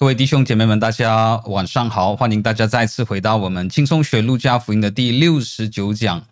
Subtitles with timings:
[0.00, 2.14] 各位弟兄姐妹们，大家晚上好！
[2.14, 6.24] 欢迎大家再次回到我们轻松学路加福音的第六十九讲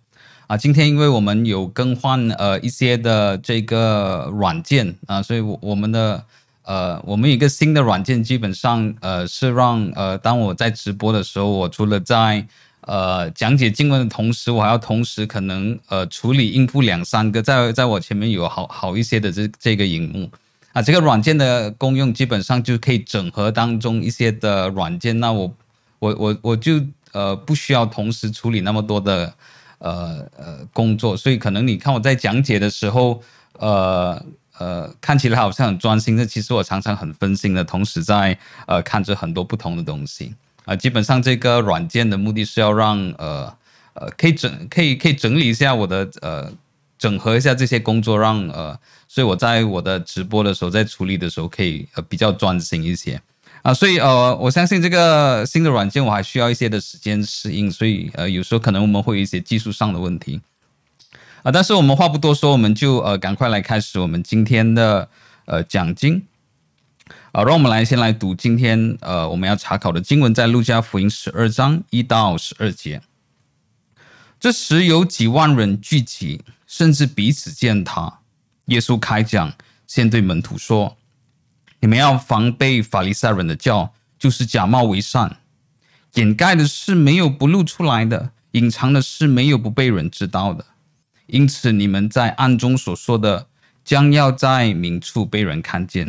[0.47, 0.57] 啊。
[0.57, 6.25] 今天因为我们有更换呃一些的这个软件啊，所以我我们的
[6.63, 12.47] 呃我们一个新的软件，基本上呃是让呃当我在直播的时候，我除了在
[12.83, 20.31] 呃讲解经文的同时，我还要同时可能呃处理应付两三个在在我前面有好好一些的这这个荧幕。
[20.77, 25.19] 啊，这个软件的功用基本上就可以整合当中一些的软件。
[25.21, 25.51] 那我
[25.99, 26.79] 我我我就
[27.13, 29.33] 呃不需要同时处理那么多的
[29.79, 33.23] 呃呃工作，所以可能你看我在讲解的时候，
[33.55, 34.23] 呃
[34.59, 40.35] 呃看起来好像很专心，但其实我常常很分心的，同时在呃看着很多不同的东西。
[40.67, 43.51] 啊、基本上这个软件的目的是要让呃
[43.95, 46.53] 呃可以整可以可以整理一下我的呃。
[46.99, 53.21] 整合一下这些工作让，呃，所以我在我的直播的时候，在处理的时候可以呃比较专心一些
[53.63, 60.41] 啊，所以呃，我相信这个新的软件我还需要一些的时间适应，所以呃，有时候可能我们会有一些技术上的问题
[61.43, 65.09] 啊，但是我们话不多说，我们就呃赶快来开始我们今天的
[65.45, 66.23] 呃讲经
[67.33, 73.03] 啊，让我们来先来读今天呃我们要查考的经文，在路加福音十二章一到十二节。
[74.39, 76.43] 这时有几万人聚集。
[76.77, 78.21] 甚至彼此践踏。
[78.67, 79.55] 耶稣开讲，
[79.87, 80.99] 先对门徒说
[81.81, 85.39] ：“你们要防备法利赛人的教，就是假冒为善。
[86.17, 90.67] 掩盖的事没有不露出来的，隐藏的事没有不被人知道的。
[91.29, 93.49] 因此，你们在暗中所说的，
[93.83, 96.09] 将要在明处被人看见；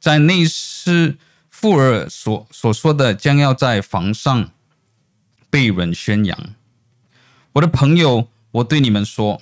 [0.00, 1.16] 在内室
[1.48, 4.50] 富尔所所说的，将要在房上
[5.48, 6.36] 被人宣扬。
[7.52, 9.40] 我的朋友，我对你们说。”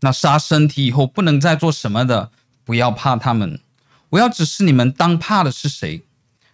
[0.00, 2.30] 那杀身体以后不能再做什么的，
[2.64, 3.60] 不要怕他们。
[4.10, 6.02] 我要指示你们，当怕的是谁？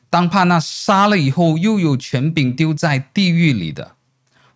[0.08, 3.96] 当怕那杀了以后又有权柄丢在地狱里的。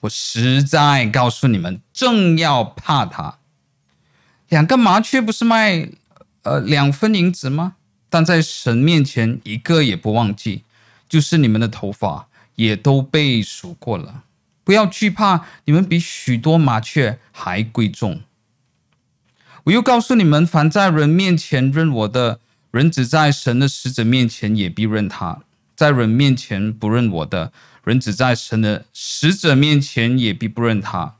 [0.00, 3.38] 我实在告诉你们，正要怕他。
[4.48, 5.88] 两个麻雀不是卖
[6.42, 7.74] 呃两分银子吗？
[8.08, 10.62] 但在神面前一个也不忘记，
[11.08, 14.22] 就是你们的头发也都被数过了。
[14.62, 18.20] 不要惧怕，你们比许多麻雀还贵重。
[19.66, 22.38] 我又告诉你们，凡在人面前认我的
[22.70, 25.42] 人，只在神的使者面前也必认他；
[25.74, 31.16] 在人面前不认我的人，只在神的使者面前也必不认他。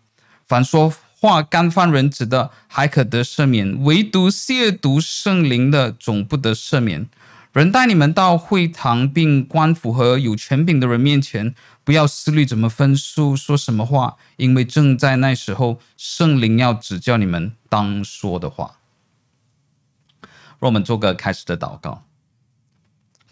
[0.47, 7.09] 凡说话干犯人子的，还可得赦免；唯独亵渎圣灵的，总不得赦免。
[7.57, 18.77] 人带你们到会堂，并官府和有权柄的人面前，不要思虑怎么分数，说什么话，因为正在那时候，圣灵要指教你们当说的话。
[20.61, 22.05] 让我们做个开始的祷告。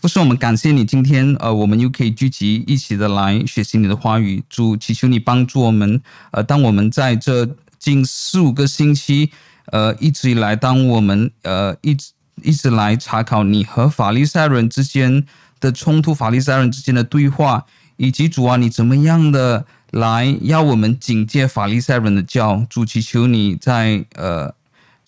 [0.00, 4.42] 不是，我们感谢你，今天呃，我们又可以聚集一起的来学习你的话语。
[4.48, 6.00] 主，祈求你帮助我们。
[6.30, 9.30] 呃，当我们在这近四五个星期，
[9.66, 12.12] 呃，一直以来，当我们呃一直。
[12.42, 15.24] 一直来查考你和法利赛人之间
[15.60, 17.64] 的冲突，法利赛人之间的对话，
[17.96, 22.66] 以及主啊，你怎么样的来要我们警戒法利赛人的教？
[22.68, 24.54] 主祈求你在呃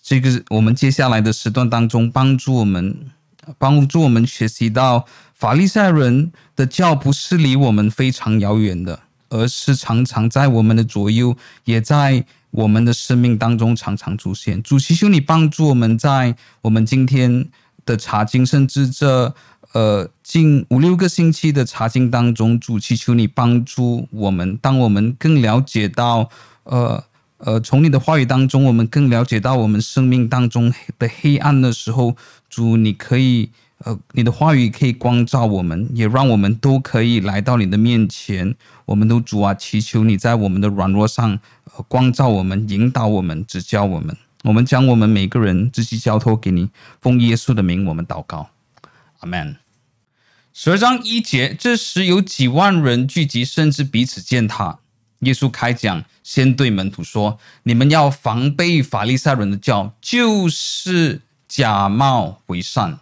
[0.01, 2.95] 这个我们接下来的时段当中帮助我们，
[3.57, 12.25] 帮助我们学习到法利赛人的教不是离我们非常遥远的，而是常常在我们的左右，也在。
[12.51, 17.49] 我们的生命当中常常出现，主祈求你帮助我们在我们今天
[17.85, 19.33] 的查经，甚至这
[19.73, 24.57] 呃近五六个星期的查经当中，主祈求你帮助我们。
[24.57, 26.29] 当我们更了解到，
[26.63, 27.03] 呃
[27.37, 32.15] 呃，从你的话语当中，我们更了解到我们生命当中的黑暗的时候，
[32.49, 33.51] 主你可以。
[33.79, 38.55] 呃，你的话语可以光照我们，也让我们都可以来到你的面前。
[38.85, 44.17] 我们都主啊，祈求你在我们的软弱上，呃，光照我们，引导我们，指教我们。
[44.43, 46.69] 我们将我们每个人自己交托给你，
[47.01, 48.49] 奉耶稣的名，我们祷告，
[49.19, 49.57] 阿门。
[50.53, 54.79] 十二章一节，这时有几万人聚集，甚至彼此践踏。
[55.19, 62.99] 耶稣开讲，先对门徒说：“你们要防备法利赛人的教，就是假冒为善。”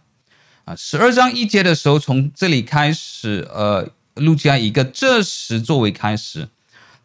[0.66, 6.50] 啊，十二章一节的时候，从这里开始，呃，路加一个这时作为开始。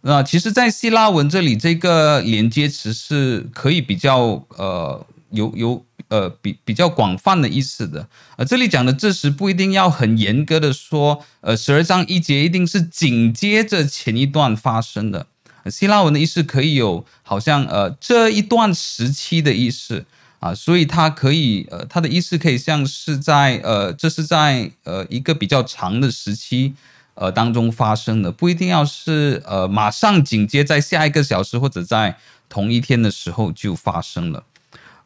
[0.01, 8.09] 那、其实，在希腊文这里，这个连接词是可以比较呃有有呃比比较广泛的意思的。
[8.37, 15.27] 呃，这里讲的这时不一定要很严格的说，呃，十二章一节一定是紧接着前一段发生的。
[15.71, 20.07] 希腊文的意思可以有好像呃这一段时期的意思。
[20.41, 26.73] 啊，所以它可以呃，它的意思可以像是在呃，这是在呃一个比较长的时期
[27.15, 32.17] 呃当中发生的，不一定要是呃马上紧接在下一个小时或者在
[32.49, 34.43] 同一天的时候就发生了，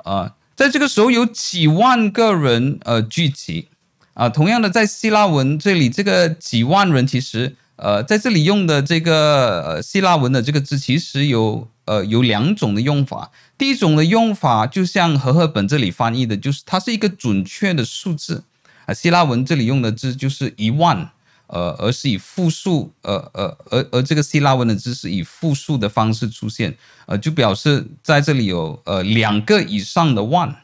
[0.04, 3.66] 呃，在这个时候有几万个人呃聚集
[4.14, 13.32] 啊，同样的在希腊文这里这个几万人其实呃在这里用的这个呃希腊文的这个字其实有呃有两种的用法。
[13.56, 18.42] 第一种的用法，就像和合本这里翻译的，就是它是一个准确的数字
[18.84, 18.92] 啊。
[18.92, 21.10] 希腊文这里用的字就是一万，
[21.46, 30.56] 呃，而是以复数，呃呃，而而这个希腊文的字是以复数的方式出现，呃，就表示在这里有呃两个以上的万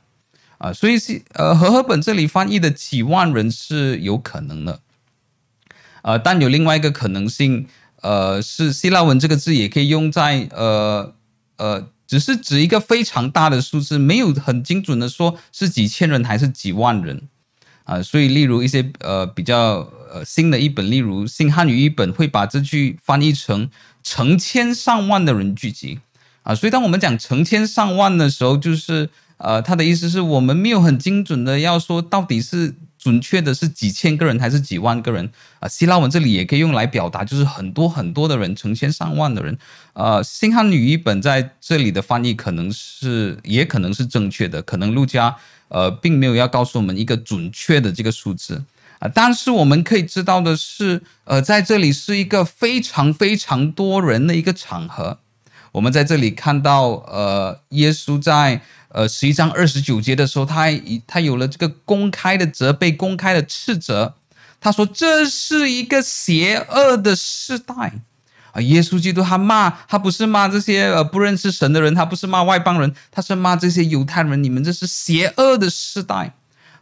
[0.59, 4.81] 啊，所以是呃和合本这里翻译的几万人是有可能的，
[6.03, 7.69] 呃，但有另外一个可能性，
[8.03, 11.15] 呃，是希腊文这个字也可以用在呃
[11.59, 11.87] 呃。
[12.11, 17.29] 只是指一个非常大的数字，没有很精准的说是几千人还是几万人
[17.85, 23.71] 啊，所以例如一些呃比较呃新的译本，例如新汉语译本会把这句翻译成
[24.03, 26.01] 成千上万的人聚集
[26.43, 32.75] 啊，所以当我们讲成千上万的时候，就是呃他的意思是我们没有很精准的要说到底是。
[33.01, 35.27] 准确的是几千个人还是几万个人
[35.59, 35.67] 啊？
[35.67, 39.57] 希腊文这里也可以用来表达，就是很多很多的人，成千上万的人。
[39.95, 45.35] 呃，新汉语译本在这里的翻译可能是，也可能是正确的，可能路加
[45.69, 48.63] 呃并没有要告诉我们一个准确的这个数字
[48.99, 49.09] 啊。
[49.09, 55.19] 但是我们可以知道的是，呃，在这里是一个非常非常多人的一个场合。
[55.73, 58.61] 我们在这里看到，呃，耶稣在。
[58.93, 60.67] 呃，十一章二十九节的时候，他
[61.07, 64.15] 他有了这个公开的责备、公开的斥责。
[64.61, 67.75] 他说：“这是一个邪恶的世代
[68.53, 74.45] 啊！”耶稣基督他骂他不是骂这些呃不认识神的人，他不是骂外邦人，他是骂这些犹太人。
[74.45, 76.35] 你们这是邪恶的世代。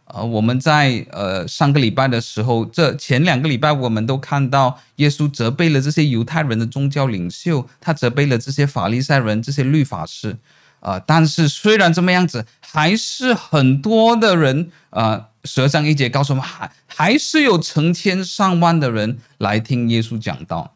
[0.05, 10.35] 呃，我们在呃上个礼拜的时候，这前两个礼拜我们都看到耶稣责备了这些犹太人的宗教领袖，他责备了这些法利赛人、这些律法师。
[10.79, 20.73] 啊、但是虽然这么样子，还是很多的人啊，舌上一节告诉我们，还还是有成千上万的人来听耶稣讲道。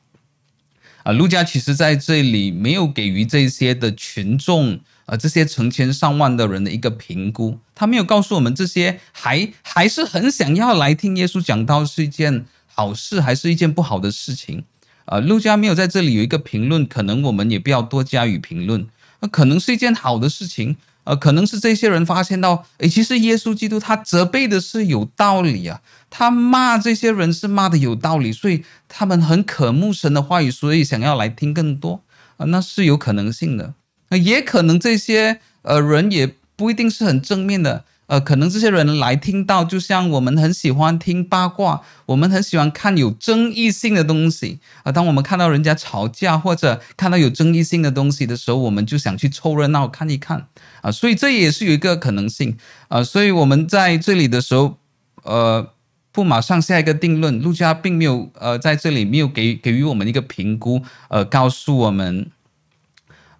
[1.04, 14.64] 啊、呃，路加其实在这里没有给予这些的群众啊、呃，这些成千上万的人的一个评估，他没有告诉我们这些还还是很想要来听耶稣讲道是一件好事，还是一件不好的事情。
[15.06, 18.88] 啊、呃，路加没有在这里有一个评论，可能我们也不要多加以评论。
[19.24, 20.76] 那可能是一件好的事情，
[21.06, 25.80] 呃，可能是这些人发现到，诶，其实耶稣基督他责备的是有道理啊，
[26.10, 32.02] 他骂这些人是骂的有道理，所以他们很渴慕神的话语，所以想要来听更多
[32.36, 33.74] 啊，那是有可能性的，
[34.10, 37.86] 呃，也可能这些呃人也不一定是很正面的。
[38.08, 50.46] 呃，可能这些人来听到，就像我们很喜欢听八卦，我们很喜欢看有争议性的东西啊、当我们看到人家吵架或者看到有争议性的东西的时候，我们就想去凑热闹看一看
[50.82, 52.58] 啊、所以这也是有一个可能性
[52.90, 54.78] 啊、所以我们在这里的时候，
[55.24, 55.72] 呃，
[56.12, 57.42] 不马上下一个定论。
[57.42, 62.30] 陆家并没有呃在这里没有给给予我们一个评估，呃，告诉我们，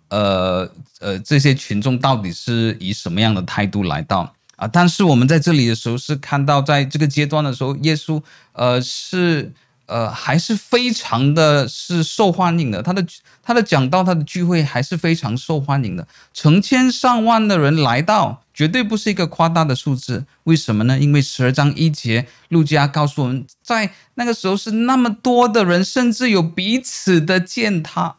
[0.08, 0.68] 呃
[1.02, 4.34] 呃，这些群众到底是以什么样的态度来到。
[4.56, 8.22] 啊，但是我们在这里的时候是看到，在这个阶段的时候，耶稣
[8.54, 9.52] 呃是
[9.88, 13.06] 呃还是非常的是受欢迎的，他的
[13.42, 20.26] 他的讲道，他的聚会还是非常受欢迎的，成千上万的人来到，绝对不是一个夸大的数字。
[20.44, 21.00] 为什么呢？
[21.00, 28.18] 因为十二章一节，路加告诉我们在那个时候是那么多的人，甚至有彼此的践踏。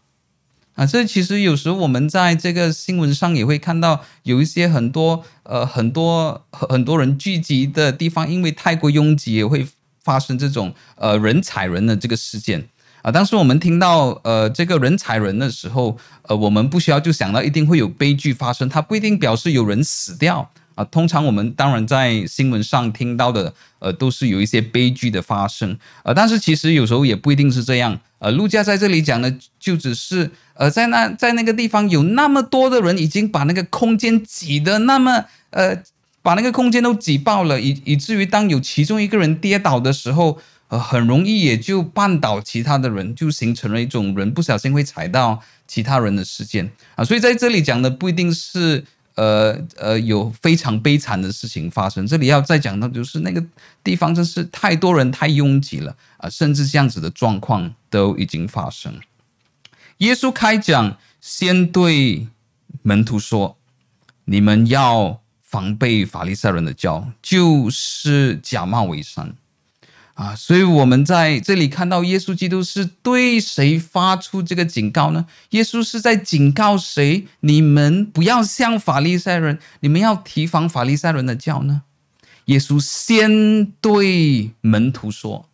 [0.75, 9.67] 啊，这其实有时候我们在这个新闻上也会看到，有一些很多呃很多很多人聚集的地方，因为太过拥挤，也会
[10.03, 12.67] 发生这种呃人踩人的这个事件
[13.03, 13.13] 啊。
[13.13, 20.51] 当时我们听到呃这个人踩人的时候，呃我们不需要就想到一定会有悲剧发生，它不一定表示有人死掉。
[20.75, 27.99] 啊，通常我们当然在新闻上听到的，呃，都是有一些悲剧的发生，呃，但是其实有时候也不一定是这样。
[28.19, 35.81] 呃，陆家在这里讲的就只是，呃，在那在那个地方有那么多的人，已经把那个空间挤得那么，呃，
[36.23, 40.39] 把那个空间都挤爆了，以以至于当有其中一个人跌倒的时候，
[40.69, 47.05] 呃，很容易也就绊倒其他的人，就形成了一种人不小心会踩到其他人的事件啊。
[47.05, 48.85] 所以在这里讲的不一定是。
[49.15, 52.07] 呃呃，有非常悲惨的事情发生。
[52.07, 53.45] 这里要再讲到，就是那个
[53.83, 58.93] 地方真是太多人，太拥挤了啊，甚至这样子的状况都已经发生。
[59.99, 62.27] 耶稣开讲，先对
[62.83, 63.57] 门徒说
[64.27, 69.35] ：“你们要防备法利赛人的教，就是假冒伪善
[70.15, 70.35] 啊！
[70.35, 75.27] 所以我们在这里看到耶稣基督是对谁发出这个警告呢？
[75.51, 77.27] 耶稣是在警告谁？
[77.41, 81.83] 你们不要像法利赛人，你们要提防法利赛人的教呢？
[82.47, 85.49] 耶稣先对门徒说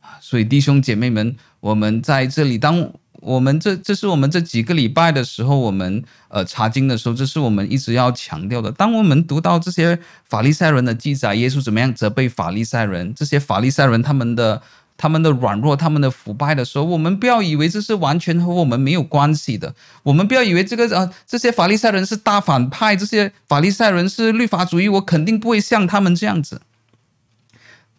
[0.00, 0.18] 啊！
[0.20, 2.92] 所以弟兄姐妹们，我们在这里当。
[3.20, 8.70] 我们这这是我们这几个礼拜的时候，我们呃查经的时候，这是我们一直要强调的。
[8.70, 14.62] 当我们读到这些法利赛人的记载，耶稣怎么样责备法利赛人，这些法利赛人他们的
[14.96, 19.74] 他们的软弱、他们的腐败的时候，我们不要以为这是完全和我们没有关系的。
[20.02, 26.60] 我们不要以为这个呃这些法利赛人是大反派，这些法利赛人是律法主义，我肯定不会像他们这样子。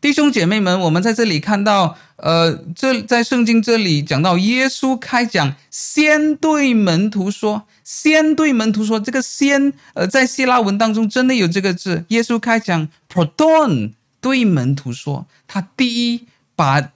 [0.02, 12.06] 弟兄姐妹们，我们在这里看到，呃，这在圣经这里讲到，耶稣开讲，先对门徒说，先对门徒说，这个“先”呃，在希腊文当中真的有这个字。
[12.10, 13.92] 耶稣开讲，proton
[14.22, 16.26] 对门徒说，他第一
[16.56, 16.92] 把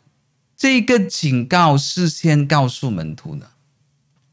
[0.56, 3.48] 这个警告事先告诉门徒呢，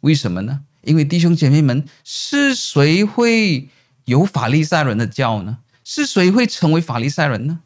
[0.00, 0.60] 为什么呢？
[0.82, 3.68] 因为弟兄姐妹们，是谁会
[4.04, 5.58] 有法利赛人的教呢？
[5.82, 7.58] 是谁会成为法利赛人呢？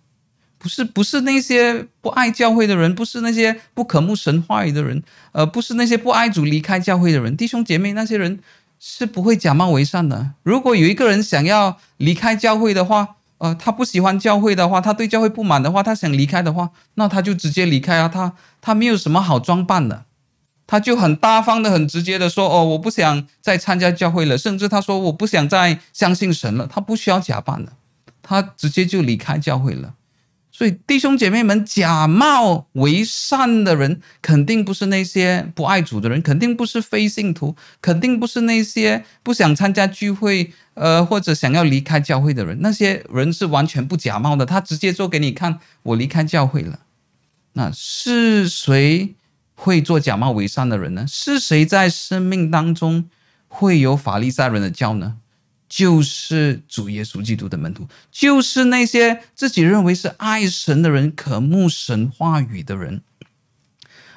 [0.65, 5.03] 不是不是那些不爱教会的人，不是那些不渴慕神话语的人，
[5.33, 8.41] 呃，不是那些不爱主离开教会的人，弟兄姐妹，那些人
[8.81, 10.31] 是不会假冒为善的。
[10.43, 20.07] 如果有一个人想要离开教会的话，呃，他不喜欢教会的话，他对教会不满的话，他想离开的话，那他就直接离开啊，他他没有什么好装扮的，
[20.67, 27.75] 他就很大方的、很直接的说，哦，我不想再参加教会了，甚至他说我不想再相信神了，他不需要假扮的，
[28.23, 29.93] 他直接就离开教会了。
[30.57, 42.59] 所以，弟兄姐妹们，假冒为善的人，肯定不是那些不爱主的人，肯定不是非信徒，肯定不是那些不想参加聚会，呃，或者想要离开教会的人。
[42.61, 46.79] 那些人是完全不假冒的，他直接做给你看，我离开教会了。
[47.55, 49.17] 那是谁
[49.57, 51.05] 会做假冒为善的人呢？
[51.09, 53.11] 是谁在生命当中
[53.49, 55.17] 会有法利赛人的教呢？
[55.77, 63.03] 就是主耶稣基督的门徒，就是那些自己认为是爱神的人、渴慕神话语的人。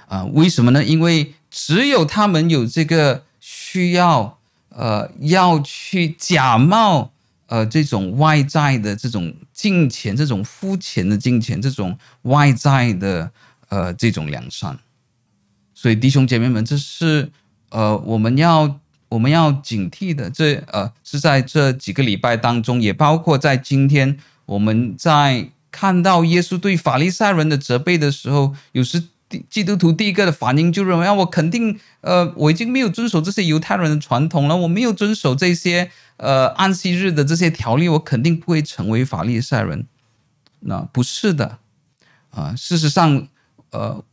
[0.05, 0.83] 啊、为什么呢？
[0.83, 4.37] 因为只有他们有这个需要，
[4.69, 7.11] 呃，要去假冒，
[7.47, 13.31] 呃，这种外在的这种金钱、这种肤浅的金钱、这种外在的
[13.69, 14.77] 呃这种良善。
[15.73, 17.31] 所以弟兄姐妹们，这是
[17.69, 18.79] 呃我们要。
[19.09, 29.01] 我们要警惕的，这呃是在这几个礼拜当中，也包括在今天，我们在看到耶稣对法利赛人的责备的时候，有时
[29.49, 39.85] 基督徒第一个的反应就认为啊，我肯定呃我已经没有遵守这些犹太人的传统了，我没有遵守这些呃安息日的这些条例，我肯定不会成为法利赛人。
[40.59, 41.59] 那不是的
[42.31, 43.27] 啊，事实上，
[43.71, 44.03] 呃。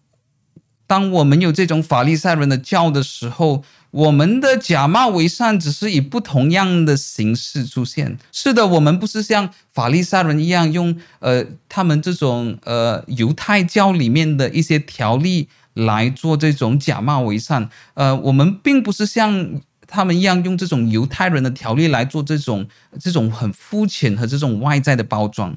[0.87, 8.19] 当我们有这种法利赛人的教的时候，我们的假冒伪善只是以不同样的形式出现。
[8.33, 17.71] 是的，我们不是像法利赛人一样用呃他们这种呃犹太教里面的一些条例来做这种假冒伪善。
[17.95, 22.67] 呃，我们并不是像他们一样用这种犹太人的条例来做这种
[22.99, 25.57] 这种很肤浅和这种外在的包装。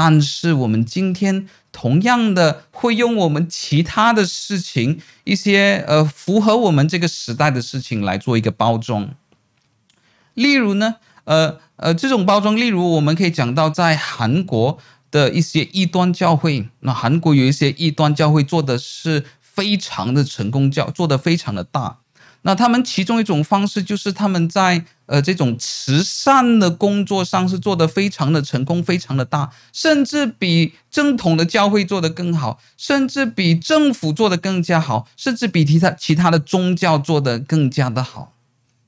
[0.00, 9.10] 但是我们今天同样的会用我们其他的事情，一些呃符合我们这个时代的事情来做一个包装。
[10.34, 14.78] 例如呢，呃呃，这种包装，例如我们可以讲到在韩国
[15.10, 21.98] 的一些异端教会，那韩国有一些异端教会做的是非常的成功教，做的非常的大。
[22.42, 38.32] 那他们其中一种方式就是他们在呃这种慈善的工作上是做得非常的成功，非常的大，甚至比正统的教会做得更好，甚至比政府做得更加好，甚至比其他其他的宗教做得更加的好。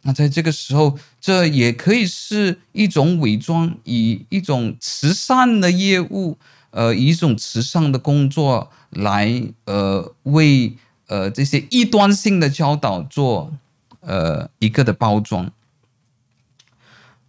[0.03, 6.39] 那在这个时候，这也可以是一种伪装，以一种慈善的业务，
[6.71, 10.73] 呃，以一种慈善的工作来呃为。
[11.13, 13.53] 呃，这些异端性的教导做
[13.99, 15.51] 呃一个的包装，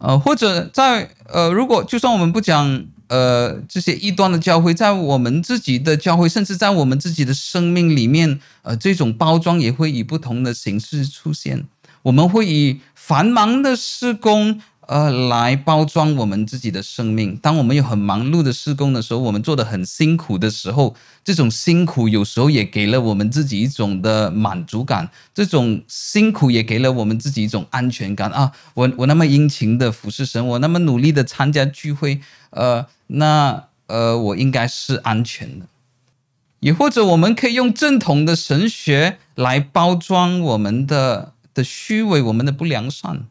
[0.02, 11.64] 呃，或者在呃，如果就算我们不讲呃这些异端的教会，在我们自己的教会，甚至在我们自己的生命里面，呃，这种包装也会以不同的形式出现。
[12.02, 14.60] 我们会以繁忙的施工，
[14.92, 17.34] 呃，来包装我们自己的生命。
[17.40, 20.94] 当我们有很忙碌的施工的时候，我们做的很辛苦的时候，
[21.24, 25.08] 这种辛苦有时候也给了我们自己一种的满足感。
[25.32, 28.52] 这种辛苦也给了我们自己一种安全感啊！
[28.74, 32.20] 我我那么殷勤的服侍神，我那么努力的参加聚会，
[32.50, 35.64] 呃，那呃，我应该是安全的。
[36.60, 43.24] 也或者，我们可以用正统的神学来包装我们的的虚伪，我们的不良善。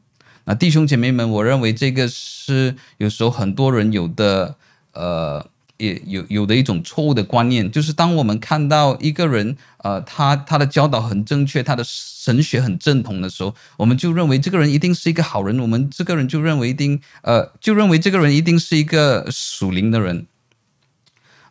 [0.46, 4.56] 那弟兄姐妹们，我认为这个是有时候很多人有的，
[4.94, 5.46] 呃，
[5.78, 20.26] 也有有的一种错误的观念，就是当我们看到一个人，呃，他他的教导很正确，他的神学很正统的时候，我们就认为这个人一定是一个好人，我们这个人就认为一定，呃，就认为这个人一定是一个属灵的人，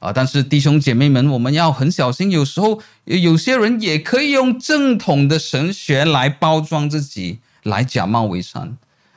[0.00, 7.38] 啊、但是弟兄姐妹们，我们要很小心，有时候有些人也可以用正统的神学来包装自己。
[7.64, 8.76] 来假冒伪善，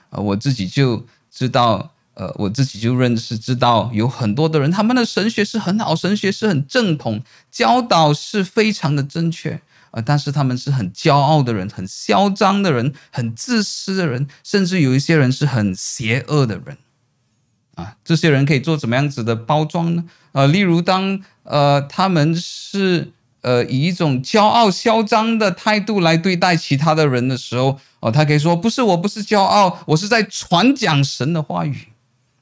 [0.09, 7.21] 呃，我自己就知道，呃，我自己就认识知道，有很多的人，他们的神学是很好，神学是很正统，
[7.51, 16.77] 教导是非常的正确，呃，但是他们是很骄傲的人，很嚣张的人，很自私的人，甚至有一些人是很邪恶的人，
[17.75, 20.05] 啊，这些人可以做怎么样子的包装呢？
[20.33, 23.11] 呃，例如当呃他们是
[23.43, 27.79] 呃以一种骄傲嚣张的态度来对待其他的人的时候。
[27.99, 31.87] 哦，他可以说不是，我不是骄傲，我是在传讲神的话语。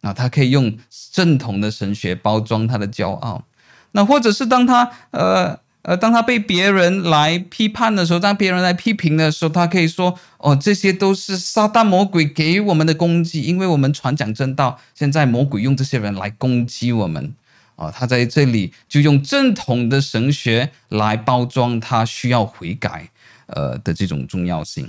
[0.01, 0.75] 啊，他可以用
[1.11, 3.43] 正统的神学包装他的骄傲。
[3.91, 17.33] 那或者是当他呃呃，当他被别人来批判的时候，当别人来批评的时候，他可以说哦，这些都是撒旦魔鬼给我们的攻击，因为我们传讲正道，现在魔鬼用这些人来攻击我们。
[17.81, 23.09] 啊，他在这里就用正统的神学来包装他需要悔改
[23.47, 24.87] 呃的这种重要性。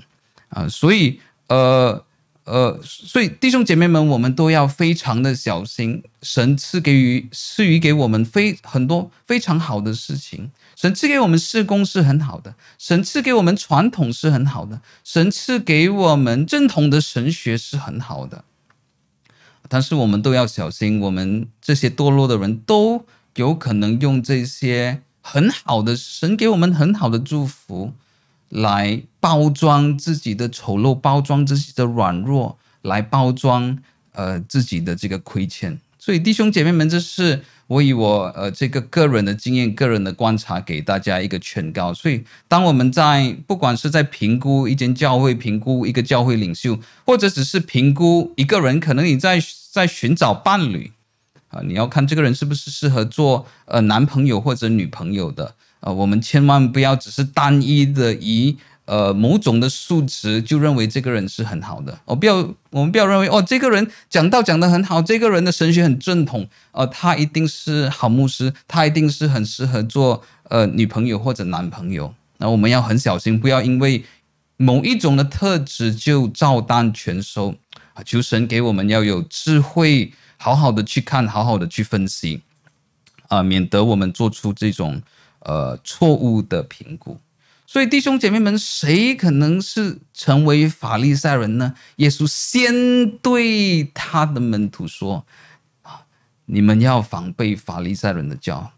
[0.50, 1.18] 啊，所以，
[1.48, 2.04] 呃，
[2.44, 6.02] 呃，所以弟兄姐妹们，我们都要非常的小心。
[6.20, 18.44] 神赐给予赐予给我们非很多非常好的事情，神赐给我们事工是很好的，神赐给我们传统是很好的，神赐给我们正统的神学是很好的。
[19.72, 23.06] 但是我们都要小心，我们这些堕落的人都
[23.36, 27.94] 有可能用这些很好的神给我们很好的祝福。
[28.50, 33.78] 来包装自己的丑陋，包装自己的软弱，来包装
[34.12, 35.80] 呃自己的这个亏欠。
[35.98, 41.94] 所以弟兄姐妹们，这是我以我呃这个个人的经验、个人的观察给大家一个劝告。
[41.94, 50.92] 所以当我们在不管是在评估一间教会、评估一个教会领袖，或者只是评估一个人，可能你在在寻找伴侣
[51.48, 55.54] 啊，你要看这个人是不是适合做呃男朋友或者女朋友的。
[55.80, 62.36] 呃，我们千万不要只是单一的以呃某种的数值就认为这个人是很好的哦，不要
[62.70, 72.14] 我们不要认为哦，这个人讲道讲得很好，这个人的神学很正统，呃，他一定是好牧师，他一定是很适合做呃女朋友或者男朋友。
[72.38, 74.04] 那我们要很小心，不要因为
[74.56, 77.54] 某一种的特质就照单全收
[77.94, 78.02] 啊！
[78.04, 82.42] 求神给我们要有智慧，好好的去看，好好的去分析
[83.28, 85.00] 啊，免得我们做出这种。
[85.44, 87.18] 呃，错误的评估，
[87.66, 91.74] 所以弟兄姐妹们，谁可能是成为法利赛人呢？
[91.96, 95.24] 耶稣先对他的门徒说
[95.82, 96.02] ：“啊，
[96.44, 98.72] 你们要防备法利赛人的教。”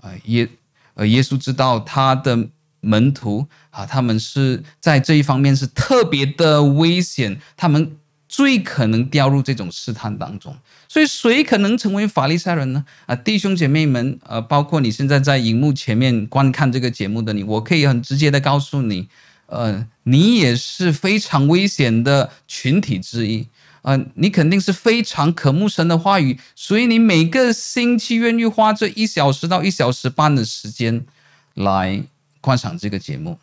[0.00, 0.48] 啊，耶，
[0.94, 2.48] 呃，耶稣知道他的
[2.80, 7.96] 门徒啊，他们是在这一方面是特别的危险，他们。
[8.28, 10.56] 最可能掉入这种试探当中，
[10.88, 12.84] 所以谁可能成为法利赛人呢？
[13.06, 19.08] 啊，弟兄姐妹们，呃，包括你现在在荧幕前面观看这个节目的你，我可以很直接的告诉你，
[19.46, 23.46] 呃，你也是非常危险的群体之一，
[23.82, 31.06] 呃，你肯定是非常渴慕神的话语，所以你每个星期愿意花这一小时到一小时半的时间
[31.54, 32.02] 来
[32.40, 33.38] 观赏这个节目，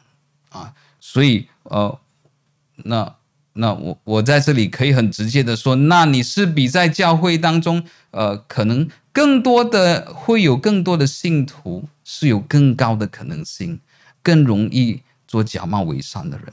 [0.50, 1.98] 啊，所以呃，
[2.84, 3.16] 那。
[3.54, 13.80] 那我我在这里可以很直接的说，那你是比在教会当中，呃，可能更多的会有更多的信徒是有更高的可能性，
[14.24, 16.48] 更容易做假冒伪善的人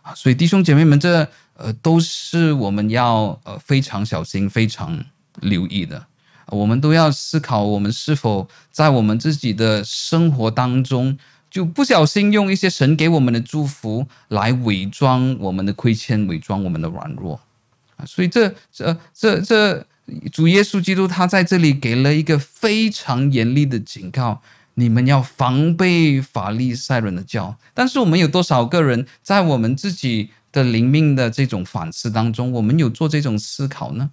[0.00, 0.14] 啊。
[0.14, 5.04] 所以弟兄姐妹们，这呃都是我们要呃非常小心、非常
[5.40, 6.06] 留意的。
[6.48, 11.18] 我们都要思考，我们是否在我们自己的生活当中。
[11.56, 17.40] 就不小心用一些神给我们的祝福来伪装我们的亏欠，伪装我们的软弱
[17.96, 18.04] 啊！
[18.04, 19.86] 所以这这这这
[20.30, 24.42] 主耶稣基督他在这里给了一个非常严厉的警告：
[24.74, 27.56] 你们要防备法利赛人的教。
[27.72, 34.10] 但是我们有多少个人在我们自己的灵命的这种反思当中，我们有做这种思考呢？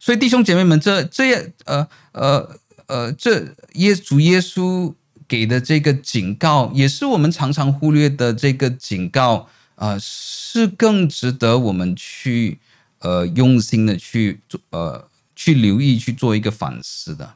[0.00, 4.92] 所以弟兄姐妹们，这这呃呃呃，这耶主耶稣
[5.28, 12.58] 给的这个警告，也是我们常常忽略的这个警告，呃，是更值得我们去
[13.00, 17.34] 呃用心的去做呃去留意去做一个反思的。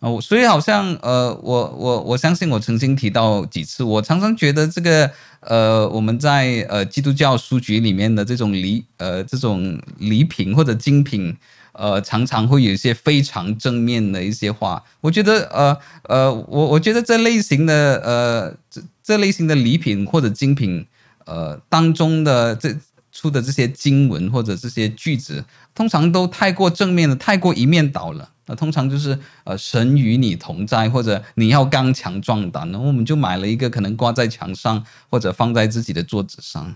[0.00, 5.10] 哦，所以好像呃，我我我相信我曾经提到几次，我常常觉得这个
[5.40, 11.36] 呃，我们在呃基督教书局里面的这种礼呃这种礼品或者精品，
[11.78, 14.82] 呃，常常会有一些非常正面的一些话。
[15.00, 20.84] 我觉得呃呃，我我觉得这类型的呃这这类型的礼品或者精品
[21.24, 22.76] 呃当中的这
[23.12, 28.28] 出的这些经文或者这些句子，通常都太过正面了，太过一面倒了。
[28.46, 36.74] 那通常就是呃，神与你同在，或者你要刚强壮胆，然后我们就买了一个，可能挂在墙上，或者放在自己的桌子上。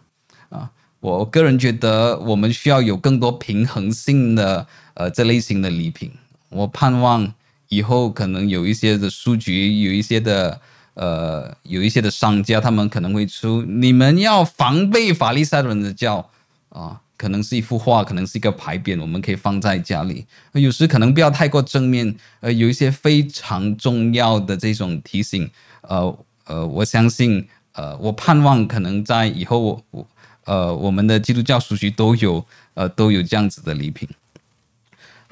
[0.50, 6.10] 啊，我个人觉得我们需要有更多平衡性的呃这类型的礼品。
[6.48, 7.32] 我盼望
[7.68, 10.60] 以后可能有一些的书局，有一些的
[10.94, 16.30] 呃，有一些的商家，他们可能会出，你们要防备法利赛人的教
[16.68, 17.00] 啊。
[17.14, 20.26] 可能是一幅画，可能是一个牌匾，我们可以放在家里。
[20.54, 25.48] 有时可能不要太过正面，呃，有一些非常重要的这种提醒，
[25.82, 30.06] 呃呃，我相信，呃，我盼望可能在以后我，我
[30.46, 34.08] 呃，我们的基督教书局都有，呃，都有这样子的礼品。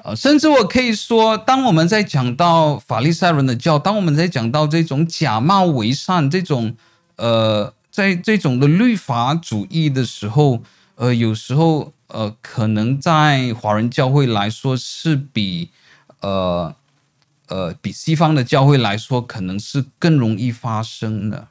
[0.03, 6.75] 呃，甚至我可以说，当我们在讲到法利赛人的教，当我们在讲到这种假冒为善这种，
[7.17, 10.63] 呃，在这种的律法主义的时候。
[10.95, 15.71] 呃，有时候呃，可能在华人教会来说是比
[16.19, 16.75] 呃
[17.47, 21.47] 呃比西方的教会来说，可能是更容易发生的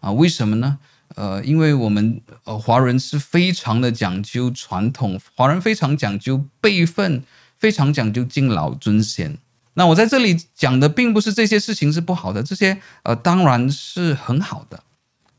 [0.00, 0.12] 啊？
[0.12, 0.78] 为什么呢？
[1.14, 7.22] 呃，因为我们呃华人是非常的讲究传统，华人非常讲究辈分，
[7.62, 9.38] 非常讲究敬老尊贤。
[9.74, 14.82] 那我在这里讲的并不是这些事情是不好的，这些呃当然是很好的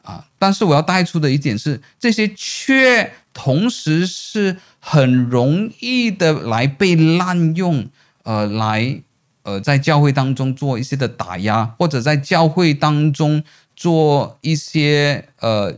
[0.01, 0.25] 啊。
[0.39, 3.11] 但是我要带出的一点是，这些却。
[3.35, 7.89] 同时是很容易的来被滥用，
[8.21, 9.01] 呃，来
[9.41, 13.43] 呃在教会当中做一些的打压，或者在教会当中
[13.75, 15.73] 做一些呃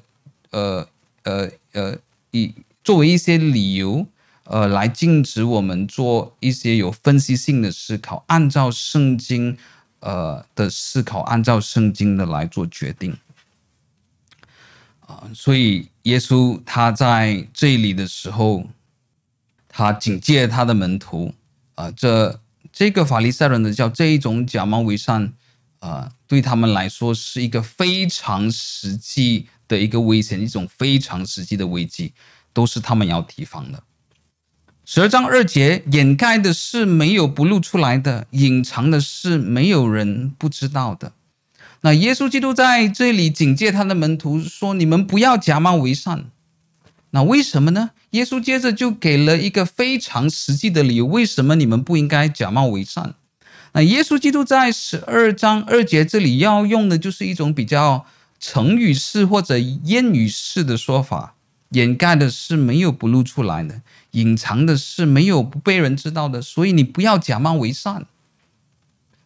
[0.51, 0.85] 呃
[1.23, 1.95] 呃呃
[2.31, 2.53] 以
[2.83, 4.05] 作为一些理由，
[4.45, 9.57] 呃来禁止我们做一些有分析性的思考，按照圣经
[9.99, 13.15] 呃的思考，按照圣经的来做决定。
[15.01, 18.65] 啊，所以耶稣他在这里的时候，
[19.67, 21.31] 他警戒他的门徒
[21.75, 22.39] 啊，这
[22.73, 25.31] 这个法利赛人的叫这一种假冒伪善
[25.77, 32.11] 啊，对他们来说是一个非常实际的一个危险，一种非常实际的危机，
[32.51, 33.83] 都是他们要提防的。
[34.87, 41.11] 十二章二节，掩盖的是没有不露出来的，隐藏的是没有人不知道的。
[41.81, 46.25] 那耶稣基督在这里警戒他的门徒说：“你们不要假冒为善。”
[47.09, 47.91] 那为什么呢？
[48.11, 53.15] 耶稣接着就给了一个非常实际的理由：为什么你们不应该假冒为善？
[53.73, 58.05] 那耶稣基督在十二章二节这里要用的就是一种比较
[58.39, 61.33] 成语式或者谚语式的说法，
[61.69, 63.81] 掩盖的是没有不露出来的，
[64.15, 68.05] 隐藏的是没有不被人知道的，所以你不要假冒为善。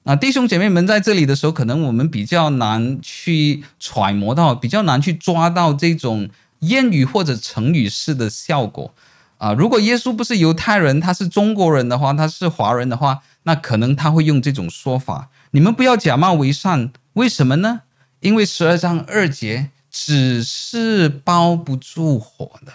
[0.03, 6.29] 啊，弟兄姐妹们，在这里的时候，可能我们比较难去揣摩到，比较难去抓到这种
[6.61, 8.93] 谚语或者成语式的效果。
[9.37, 16.91] 啊，如果耶稣不是犹太人，他是中国人的话，他是华人的话，那可能他会用这种说法：你们不要假冒为善。
[17.13, 17.81] 为什么呢？
[18.21, 22.73] 因为十二章二节只是包不住火的，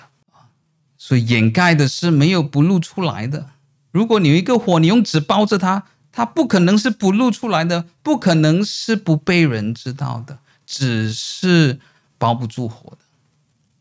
[1.06, 3.50] 所以掩盖的是没有不露出来的。
[3.92, 5.84] 如果你有一个火，你用纸包着它。
[6.10, 11.78] 它不可能是不露出来的，不可能是不被人知道的，只是
[12.16, 12.98] 包不住火的。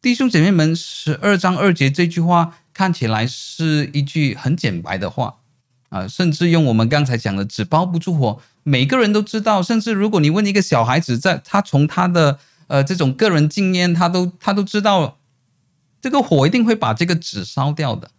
[0.02, 5.36] 弟兄姐妹们，十二章二节这句话看起来是一句很简白的话
[5.88, 9.64] 啊，甚至用我们刚才讲的“纸包不住火”，每个人都知道。
[9.64, 15.20] 甚至如果你问一个小孩子，在他从他的呃这种个人经验，他都他都知道，
[16.04, 18.12] 这个火一定会把这个纸烧掉的。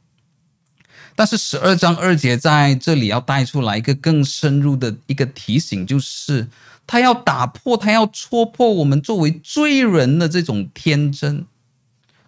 [1.14, 6.49] 但是十二章二节在这里要带出来一个更深入的一个提醒，就是
[6.87, 11.44] 他要打破，他要戳破我们作为罪人的这种天真。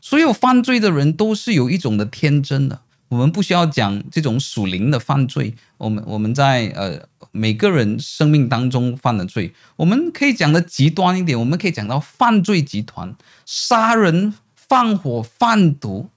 [0.02, 2.82] 所有犯罪的人都是有一种的天真的。
[3.08, 14.34] 我们不需要讲这种属灵的犯罪，我们我们在呃每个人生命当中犯的罪，我们可以讲的极端一点，我们可以讲到犯罪集团、杀人
[14.68, 16.08] 放火贩毒。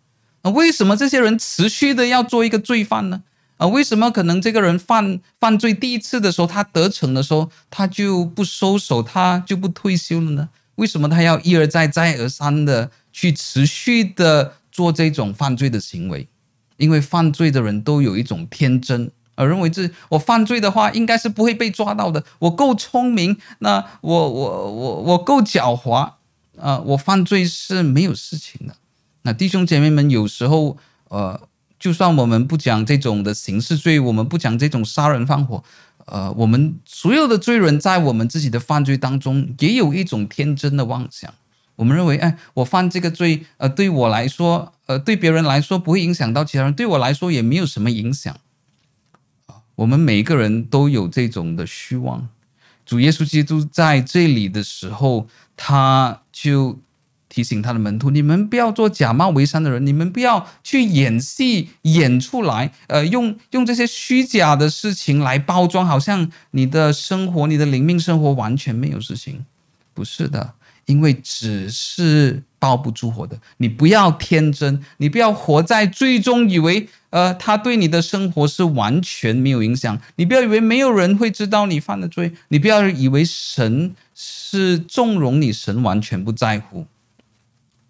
[0.44, 3.24] 那为什么这些人持续的要做一个罪犯呢？
[3.58, 10.48] 啊，为什么可能这个人犯犯罪第一次的时候，他得逞的时候，他就不收手，他就不退休了呢？
[10.76, 16.26] 为什么他要一而再、再而三的去持续的做这种犯罪的行为？
[16.78, 22.24] 因为犯罪的人都有一种天真，而认为这我犯罪的话，应该是不会被抓到的。
[22.40, 26.14] 我够聪明，那我我我我够狡猾，
[26.62, 28.76] 呃，我犯罪是没有事情的。
[29.24, 30.78] 那弟兄姐妹们，有时候，
[31.10, 31.48] 呃，
[31.80, 35.64] 就算我们不讲这种的刑事罪，我们不讲这种杀人放火，
[36.06, 41.34] 呃，我们所有的罪人在我们自己的犯罪当中，也有一种天真的妄想。
[41.76, 48.36] 我们认为，哎，我犯这个罪，呃，对我来说，呃，对别人来说不会影响到其他人，对我来说也没有什么影响。
[49.76, 52.28] 我们每一个人都有这种的虚妄。
[52.86, 56.80] 主耶稣基督在这里的时候，他就。
[57.32, 69.46] 提醒他的门徒：你们不要做假冒为善的人，你们不要去演戏演出来，呃，用用这些虚假的事情来包装，好像你的生活、你的灵命生活完全没有事情。
[69.94, 70.56] 不是的，
[70.90, 73.40] 因为纸是包不住火的。
[73.58, 80.02] 你不要天真，你不要活在最终，以为呃，他对你的生活是完全没有影响。
[80.16, 86.88] 你不要以为没有人会知道你犯的罪，你不要以为神是纵容你，神完全不在乎。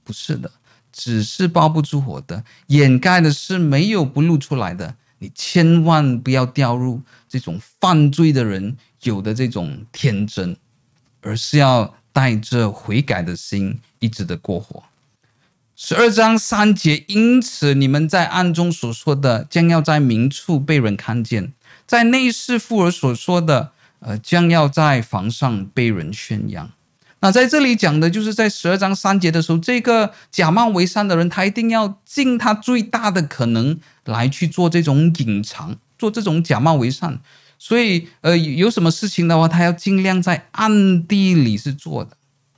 [0.04, 0.52] 不是的，
[0.92, 4.96] 纸是包不住火的，掩盖的是没有不露出来的。
[5.20, 10.58] 你千万不要掉入这种犯罪的人有的这种天真，
[11.22, 14.84] 而是要带着悔改的心一直的过活。
[15.74, 21.54] 十二章三节，因此你们在暗中所说的，将要在明处被人看见；
[21.88, 26.70] 在内室妇儿所说的，呃，将要在房上被人宣扬。
[27.22, 37.22] 那在这里讲的就是在十二章三节的时候，这个假冒为善的人，他一定要尽他最大的可能来去做这种隐藏，做这种假冒为善。
[37.62, 42.12] 所以，呃，有什么事情的话，他要尽量在暗地里是做的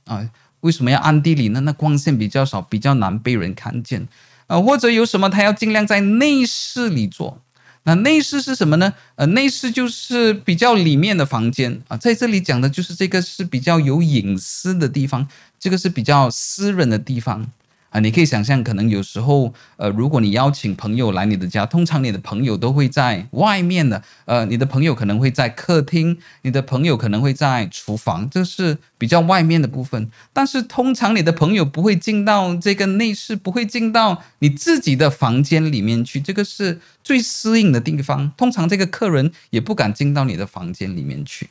[0.04, 0.30] 啊。
[0.60, 1.60] 为什么要暗地里呢？
[1.62, 4.06] 那光线比较少，比较难被人看见
[4.46, 4.60] 啊。
[4.60, 7.42] 或者有什么，他要尽量在内室里做。
[7.82, 8.94] 那内室是什么呢？
[9.16, 15.26] 呃，内室就是比较里面的房间啊，在这里讲的就是这个是比较有隐私的地方，
[15.58, 17.50] 这个是比较私人的地方。
[17.92, 30.10] 啊，你可以想象，可能有时候，呃，如果你邀请朋友来你的家，通常你的朋友都会在外面的，呃，你的朋友可能会在客厅，你的朋友可能会在厨房，这是比较外面的部分。
[30.32, 38.32] 但是通常你的朋友不会进到这个内室，不会进到你自己的房间里面去，这个是最私隐的地方。
[38.38, 41.50] 通常这个客人也不敢进到你的房间里面去，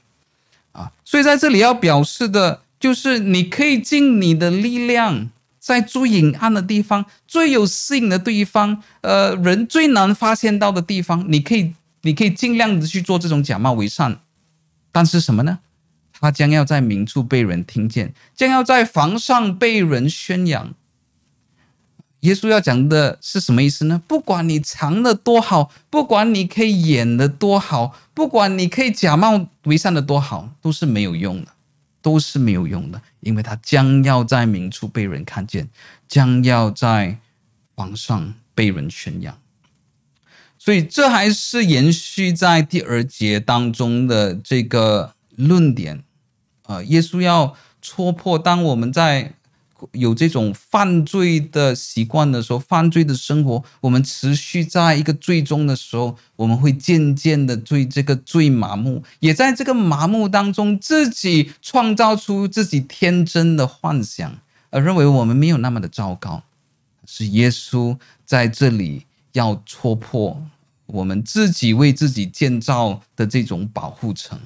[0.72, 5.30] 啊，所以在这里要表示的就是，你可以尽你的力量。
[5.62, 14.22] 在最隐暗的地方，最有私隐的地方，呃，人最难发现到的地方，你可以，你可以尽量的去做这种假冒为善，
[14.92, 15.60] 但是什么呢？
[16.20, 20.74] 他将要在明处被人听见，将要在房上被人宣扬。
[22.22, 24.02] 耶稣要讲的是什么意思呢？
[24.08, 31.52] 不管你藏的多好，不管你可以演的多好，不管你可以假冒为善的多好，都是没有用的。
[32.04, 35.70] 都是没有用的，因为他将要在明处被人看见，
[36.08, 37.18] 将要在
[37.76, 39.40] 网上被人宣扬。
[40.60, 46.04] 所以这还是延续在第二节当中的这个论点，
[46.68, 49.34] 呃，耶稣要戳破，当我们在。
[49.94, 64.38] 有这种犯罪的习惯的时候，犯罪的生活，我们持续在一个罪中的时候，我们会渐渐的对这个罪麻木，也在这个麻木当中，自己创造出自己天真的幻想，
[64.70, 66.44] 而认为我们没有那么的糟糕。
[67.06, 70.42] 是耶稣在这里要戳破
[70.86, 74.40] 我们自己为自己建造的这种保护层，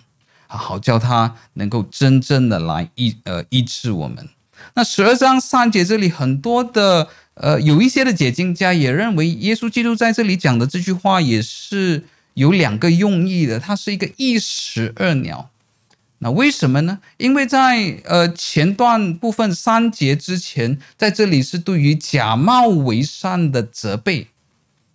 [0.48, 4.28] 好叫他能够真正的来医呃医治我们。
[4.74, 15.50] 那十二章三节这里很多的呃，有一些的解经家也认为，耶稣基督在这里讲的这句话也是有两个用意的，它是一个一石二鸟。
[16.20, 17.00] 那为什么呢？
[17.18, 24.28] 因为在呃前段部分三节之前，在这里是对于假冒为善的责备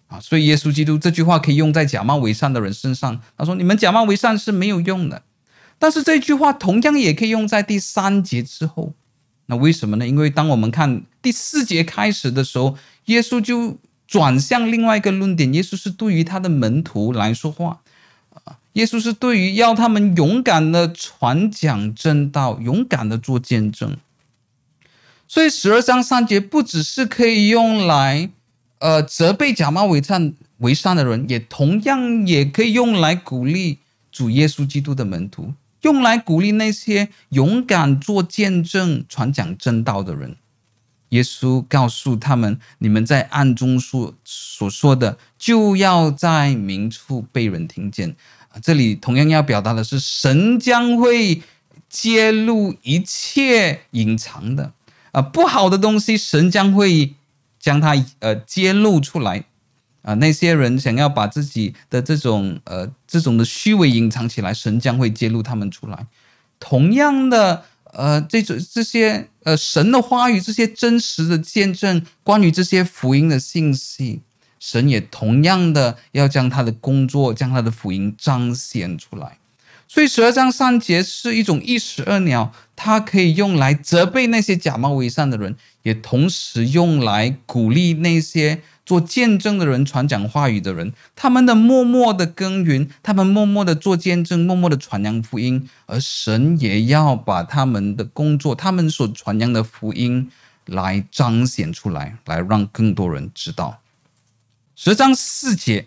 [0.08, 3.20] 啊，所以耶稣基督这句话可以用在假冒为善的人身上。
[3.36, 5.22] 他说：“你们假冒为善是没有用的。”
[5.78, 8.94] 但是这句话同样也可以用在第三节之后。
[9.50, 10.06] 那为什么呢？
[10.06, 15.52] 因为当我们看第四节开始的时候，耶稣就转向另外一个论点。
[15.52, 17.80] 耶稣是对于他的门徒来说话，
[18.44, 23.96] 啊，耶稣是对于要他们勇敢的传讲正道，勇敢的做见证。
[25.26, 28.30] 所以十二章三节不只是可以用来
[28.78, 33.78] 呃责备假冒伪善伪善的人，也同样也可以用来鼓励
[34.12, 40.36] 主耶稣基督的门徒，用来鼓励那些勇敢做见证、传讲正道的人。
[41.10, 48.14] 耶稣告诉他们：“你们在暗中所所说的，就要在明处被人听见。”，
[48.62, 51.42] 这里同样要表达的是，神将会
[51.88, 54.72] 揭露一切隐藏的
[55.10, 57.14] 啊不好的东西，神将会
[57.58, 59.44] 将它呃揭露出来
[60.02, 60.14] 啊。
[60.14, 66.06] 那些人想要把自己的这种呃这种的虚伪隐藏起来，神将会揭露他们出来。
[66.58, 67.64] 同样的。
[67.92, 74.20] 呃，这种这些呃神的话语，这些真实的见证，关于这些福音的信息，
[74.60, 79.38] 神也同样的要将他的工作，将他的福音彰显出来。
[79.88, 88.62] 所以十二章三节是一种一石二鸟，它可以用来责备那些假冒伪善的人，也同时用来鼓励那些。
[88.90, 100.28] 做见证的人，传讲话语的人，他们的默默的耕耘，他们默默的做见证，默默的传扬福音，而神也要把他们的工作，他们所传扬的福音
[100.66, 103.78] 来彰显出来，来让更多人知道。
[104.74, 105.86] 十章四节，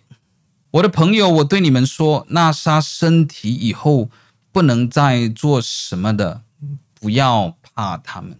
[0.71, 4.09] 我的朋友，我对你们说，那杀身体以后
[4.53, 6.43] 不能再做什么的，
[6.93, 8.39] 不要怕他们。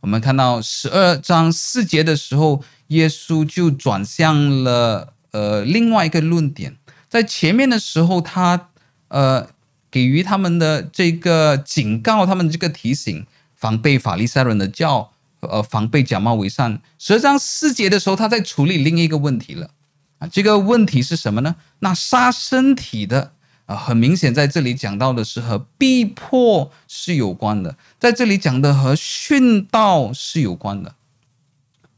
[0.00, 2.64] 我们看到十二章四节的时候。
[2.88, 6.76] 耶稣就转向了呃另外一个论点，
[7.08, 8.68] 在前面的时候，他
[9.08, 9.48] 呃
[9.90, 16.80] 给予他们的这个警告，他们这个提醒，防备法利赛人的教，呃防备假冒伪善。
[16.98, 19.70] 十二章四节的时候，他在处理另一个问题了
[20.18, 21.56] 啊，这个问题是什么呢？
[21.80, 23.32] 那杀身体的
[23.66, 30.94] 啊，很明显在这里讲到的是和逼迫是有关的，在这里讲的和殉道是有关的。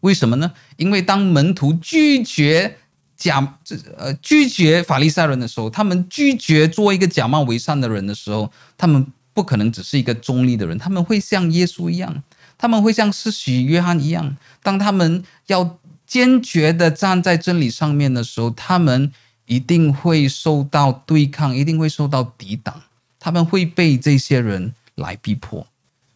[0.01, 0.53] 为什么呢？
[0.78, 2.76] 因为当门徒拒绝
[3.16, 12.22] 假这呃拒绝法利赛人的时候，他们拒绝做一个假冒伪善的人的时候，他们不可能只是一个中立的人，他们会像耶稣一样，
[12.56, 19.12] 他们会像施洗约翰一样，当他们要坚决的站在真理上面的时候，他们
[19.46, 22.82] 一定会受到对抗，一定会受到抵挡，
[23.18, 25.66] 他们会被这些人来逼迫。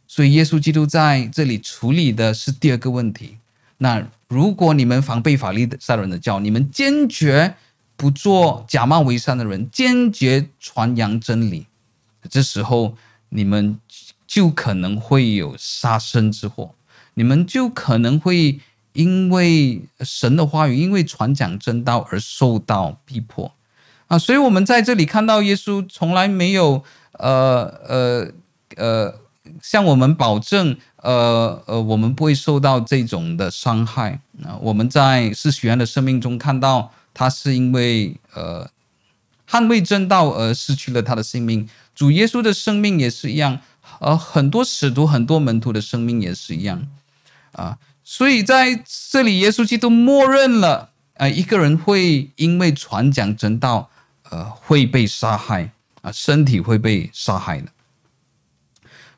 [0.06, 3.38] 所以，耶稣基督在这里处理的是第二个问题。
[3.82, 7.56] 那如果你们防备法利赛人的教，你们坚决
[7.96, 11.66] 不做假冒伪善的人，坚决传扬真理，
[12.30, 12.96] 这时候
[13.30, 13.76] 你们
[14.24, 16.74] 就可能会有杀身之祸，
[17.14, 18.60] 你们就可能会
[18.92, 23.52] 因为神的话语，因为传讲真道而受到逼迫
[24.06, 24.16] 啊！
[24.16, 28.32] 所以，我们在这里看到耶稣从来没有呃呃
[28.76, 29.14] 呃
[29.62, 30.76] 向我们保证。
[31.02, 34.20] 呃呃，我们不会受到这种的伤害。
[34.38, 38.70] 那我们在施洗约翰的生命中看到，他是因为呃
[39.50, 41.68] 捍卫正道而失去了他的性命。
[41.92, 43.58] 主耶稣的生命也是一样，
[43.98, 46.86] 呃，很多使徒、很多门徒的生命也是一样
[47.50, 47.76] 啊。
[48.04, 53.90] 所以在这里，耶稣基督默认了，呃，一个人会因为传讲真道，
[54.30, 57.66] 呃，会被杀害啊，身体会被杀害的。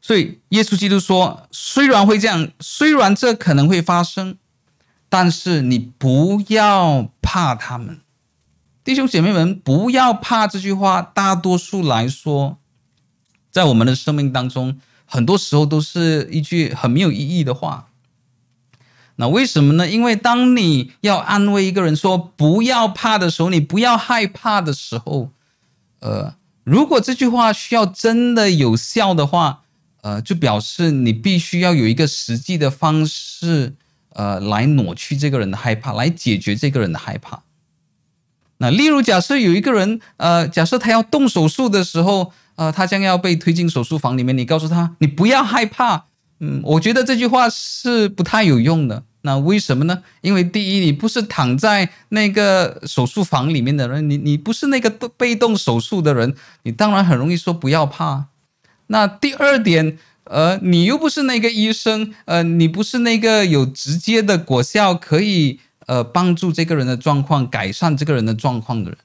[0.07, 4.37] 所以，耶稣基督说：“虽然会这样，虽然这可能会发生，
[5.09, 8.01] 但是你不要怕他们，
[8.85, 12.59] 弟兄姐妹们，不要怕。”这句话，大多数来说，
[13.51, 17.89] 在我们的生命当中，很多时候都是一句很没有意义的话。
[19.17, 19.89] 那为什么呢？
[19.89, 25.31] 因为当你要安慰一个人说“不要怕”的时候，你不要害怕的时候，
[26.01, 29.63] 呃，如果这句话需要真的有效的话，
[30.05, 33.73] 呃，就表示你必须要有一个实际的方式，
[34.11, 37.43] 呃，来挪去这个人的害怕，来解决这个人的害怕。
[38.59, 46.05] 那例如，假设有一个人，呃，假设他要动手术的时候，呃，他将要被推进手术房里面，你告诉他，你不要害怕。
[46.41, 49.05] 嗯，我觉得这句话是不太有用的。
[49.23, 50.03] 那为什么呢？
[50.21, 58.27] 因为第一，你不是躺在那个手术房里面的人，你你不是那个被动手术的人，你当然很容易说不要怕。
[58.95, 68.99] 那第二点，呃，你又不是那个医生，呃，你不是那个有直接的果效可以呃帮助这个人的状况，改善这个人的状况的人，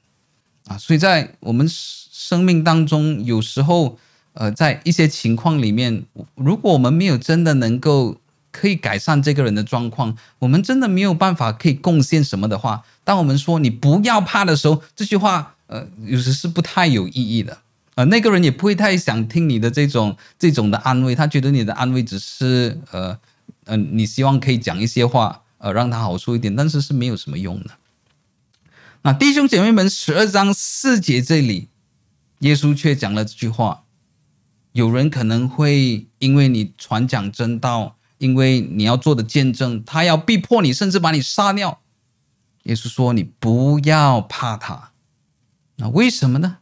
[0.68, 3.98] 啊，所以在我们生命当中，有时候，
[4.34, 6.04] 呃，在一些情况里面，
[6.36, 8.20] 如果我们没有真的能够
[8.52, 17.58] 可以改善这个人的状况，我们真的没有办法可以贡献什么的话，当我们说你不要怕的时候，这句话，呃，有时是不太有意义的。
[17.96, 23.18] 呃，那个人也不会太想听你的这种这种的安慰，他觉得你的安慰只是呃、
[23.64, 27.70] 呃，你希望可以讲一些话，呃，让他好受一点，但是是没有什么用的。
[29.02, 31.68] 那弟兄姐妹们，十二章四节这里，
[32.40, 33.84] 耶稣却讲了这句话：
[34.72, 41.80] 有人可能会因为你传讲真道，因为你要做的见证，他要逼迫你，甚至把你杀掉。
[42.64, 44.90] 耶稣说：“你不要怕他。”
[45.76, 46.58] 那为什么呢？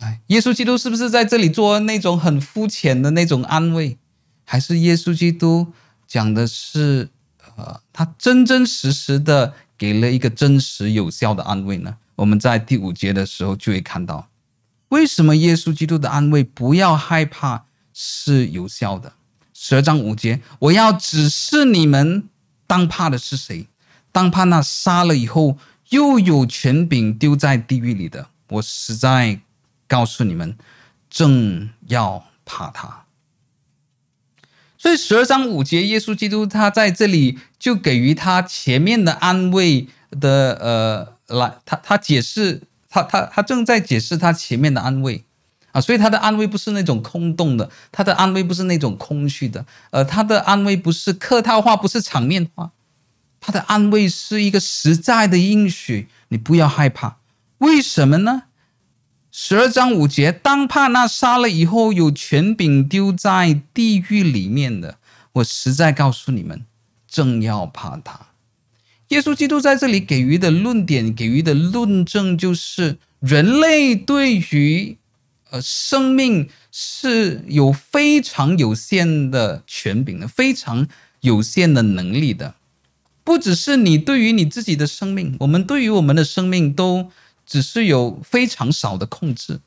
[0.00, 3.96] 哎，耶稣基督是不是在这里做那种很肤浅的那种安慰？
[4.44, 5.72] 还是耶稣基督
[6.06, 7.08] 讲的是，
[7.56, 11.96] 呃，他真真实实的给了一个真实有效的安慰呢？
[12.16, 14.28] 我们在第五节的时候就会看到，
[14.88, 19.12] 为什么耶稣基督的安慰不要害怕是有效的。
[19.52, 22.28] 十二章五节，我要指示你们，
[22.66, 23.68] 当怕的是谁？
[24.10, 25.56] 当怕那杀了以后
[25.90, 28.28] 又有权柄丢在地狱里的。
[28.48, 29.40] 我实在
[29.90, 30.56] 告诉你们，
[31.10, 33.06] 正要怕他。
[34.78, 40.56] 所以十二章五节，耶稣基督他在这里就给予他前面的安慰的
[41.26, 45.24] 呃，来他他解释他他他正在解释他前面的安慰
[45.72, 52.70] 啊，所以他的安慰不是那种空洞的，他的安慰不是那种空虚的，呃，他的安慰不是客套话，不是场面话，
[53.40, 57.18] 他的安慰是一个实在的应许，你不要害怕，
[57.58, 58.44] 为什么呢？
[59.42, 64.98] 十二章五节，当怕那杀了以后有权柄丢在地狱里面的，
[65.32, 66.66] 我实在告诉你们，
[67.08, 68.20] 正要怕他。
[69.08, 74.98] 耶稣基督在这里给予的论点，给予的论证，就是人类对于
[75.48, 80.86] 呃生命是有非常有限的权柄的，非常
[81.22, 82.56] 有限的能力的。
[83.24, 87.10] 不只是你对于你自己的生命，我们对于我们的生命都。
[87.50, 89.58] 只是有非常少的控制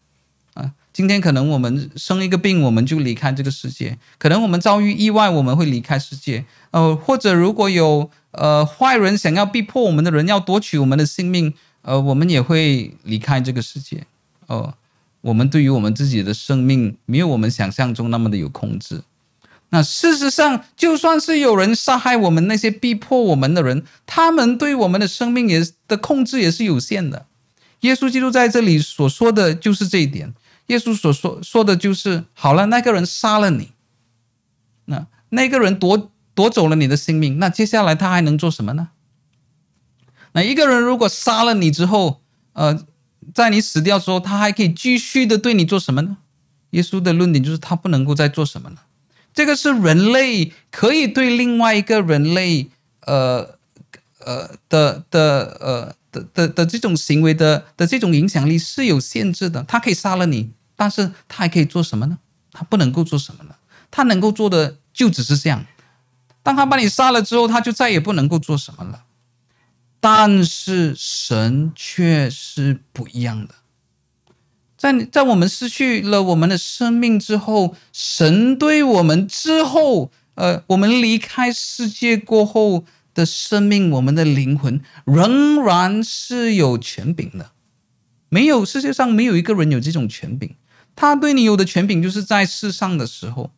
[0.54, 0.72] 啊！
[0.94, 6.46] 今天可能我们生一个病，我们就离开这个世界；可能我们遭遇意外，我们会离开世界。
[6.72, 14.06] 呃，或者如果有呃坏人想要逼迫我们的人，要夺取我们的性命，呃，我们也会离开这个世界。
[14.48, 14.74] 哦、呃，
[15.20, 19.02] 我们对于我们自己的生命，没有我们想象中那么的有控制。
[19.72, 27.26] 那事实上，就算是有人杀害我们那些逼迫我们的人，他们对我们的生命也的控制也是有限的。
[27.84, 30.34] 耶稣基督在这里所说的就是这一点。
[30.68, 33.72] 耶稣所说说的就是：好了，那个人杀了你，
[34.86, 38.92] 那那个人夺夺走了你的性命，那接下来他还能做什么呢？
[40.32, 42.22] 那一个人如果杀了你之后，
[42.54, 42.86] 呃，
[43.34, 46.18] 在你死掉之后，他还可以继续的对你做什么呢？
[46.70, 48.86] 耶稣的论点就是他不能够再做什么了。
[49.34, 52.70] 这个是人类可以对另外一个人类，
[53.02, 53.60] 呃
[54.20, 55.96] 呃的的呃。
[56.14, 62.20] 的的的这种行为的的这种影响力是有限制的，他可以杀了你，但是他还可以做什么呢？
[62.54, 63.56] 他不能够做什么呢？
[63.90, 65.66] 他能够做的就只是这样。
[66.44, 69.04] 当他把你杀了之后，他就再也不能够做什么了。
[70.00, 73.56] 但是神却是不一样的，
[74.78, 82.86] 在在我们失去了我们的生命之后，神对我们之后，呃，我们离开世界过后。
[83.14, 87.52] 的生命，我们的灵魂仍然是有权柄的。
[88.30, 90.56] 没有，世界上没有一个人有这种权柄。
[90.96, 93.52] 他对你有的权柄，就是在世上的时候，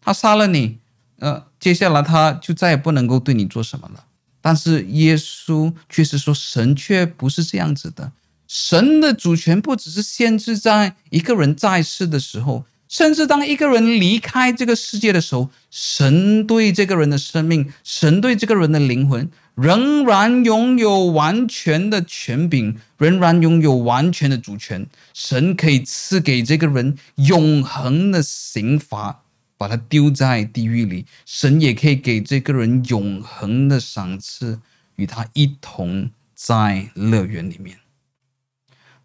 [0.00, 0.78] 他杀了你，
[1.18, 4.04] 呃，接下来他就再也不能够对你做什么了。
[4.40, 8.12] 但是耶稣却是说，神却不是这样子的。
[8.46, 12.64] 神的主权不只是限制在一个人在世的时候。
[12.92, 24.86] 甚至当一个人离开这个世界的时候，神对这个人的生命，神对这个人的灵魂，仍然拥有完全的权柄，仍然拥有完全的主权。
[25.14, 29.22] 神可以赐给这个人永恒的刑罚，
[29.56, 34.60] 把他丢在地狱里；神也可以给这个人永恒的赏赐，
[34.96, 37.78] 与他一同在乐园里面。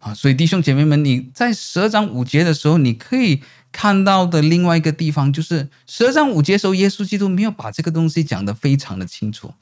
[0.00, 3.40] 啊，所以弟兄姐妹们，你在十二章五节的时候，你可以。
[3.70, 9.52] 看到的另外一个地方，就是十二章五节时候，耶稣基督没有把这个东西讲得非常的清楚。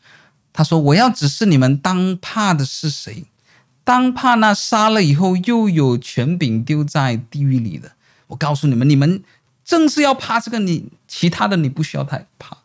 [0.52, 3.24] 他说：“我要指示你们，当怕的是谁？
[3.84, 7.92] 当怕那杀了以后又有权柄丢在地狱里的。
[8.28, 9.22] 我告诉你们，你们
[9.64, 12.58] 正是要怕这个，你其他的你不需要太怕。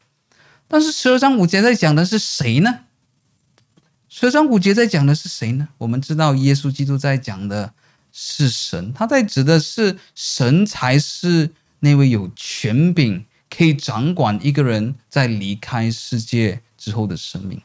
[0.68, 2.80] 但是十二章五节在讲的是谁呢？
[4.08, 5.68] 十二章五节在讲的是谁呢？
[5.80, 7.74] 我们知道耶稣基督在讲的。”
[8.12, 11.49] 是神，他在指的是神才是
[11.80, 17.62] 那位有权柄可以掌管一个人在离开世界之后的生命。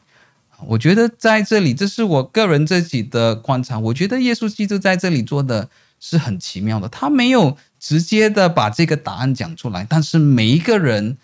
[0.65, 3.77] 我觉得在这里，这是我个人自己的观察。
[3.77, 5.69] 我觉得耶稣基督在这里做的
[5.99, 11.17] 是很奇妙的，他没有直接的把这个答案讲出来，但是每一个人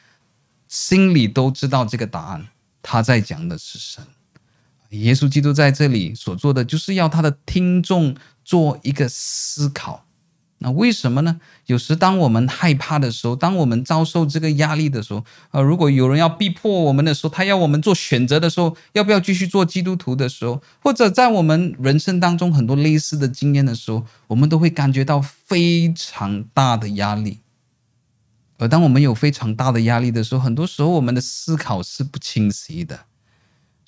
[0.67, 2.47] 心里都知道这个答案。
[2.83, 4.03] 他在讲的是神。
[5.01, 8.15] 耶稣基督在这里所做的，就是要他的听众
[8.45, 10.05] 做一个思考。
[10.59, 11.41] 那为什么呢？
[11.65, 27.39] 有时当我们害怕的时候，当我们遭受这个压力的时候，呃，如果有人要逼迫我们的时候，他要我们做选择的时候，要不要继续做基督徒的时候，或者在我们人生当中很多类似的经验的时候，我们都会感觉到非常大的压力。
[28.57, 33.01] 而当我们有非常大的压力的时候，很多时候我们的思考是不清晰的。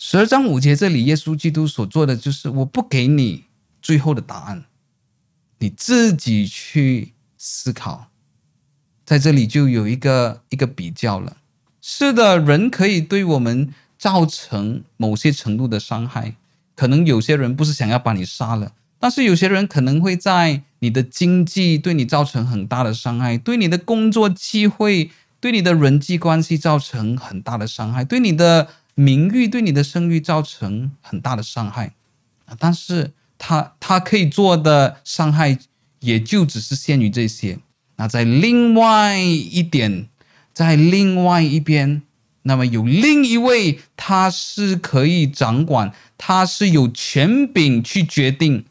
[0.08, 3.46] 十二章五节这里，耶稣基督所做的就是，我不给你
[3.82, 4.66] 最后的答案，
[5.58, 8.12] 你自己去思考。
[9.04, 11.38] 在这里就有一个一个比较了。
[11.82, 16.36] 是的，人可以对我们造成某些程度的伤害，
[16.76, 28.68] 可能有些人不是想要把你杀了，但是有些人可能会在你的经济对你造成很大的伤害，对你的工作机会，对你的人际关系造成很大的伤害，对你的。
[28.96, 31.94] 名誉对你的声誉造成很大的伤害，
[32.58, 35.60] 但是他他可以做的伤害
[36.00, 37.60] 也就只是限于这些。
[37.98, 40.08] 那在另外一点，
[40.54, 42.04] 在另外一边，
[42.44, 48.66] 那么有另一位，他是可以掌管，他是有权柄去决定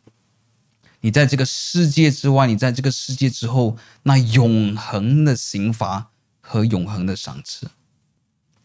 [1.00, 6.08] 你在这个世界之外，你在这个世界之后，那永恒的刑罚
[6.40, 7.68] 和永恒的赏赐。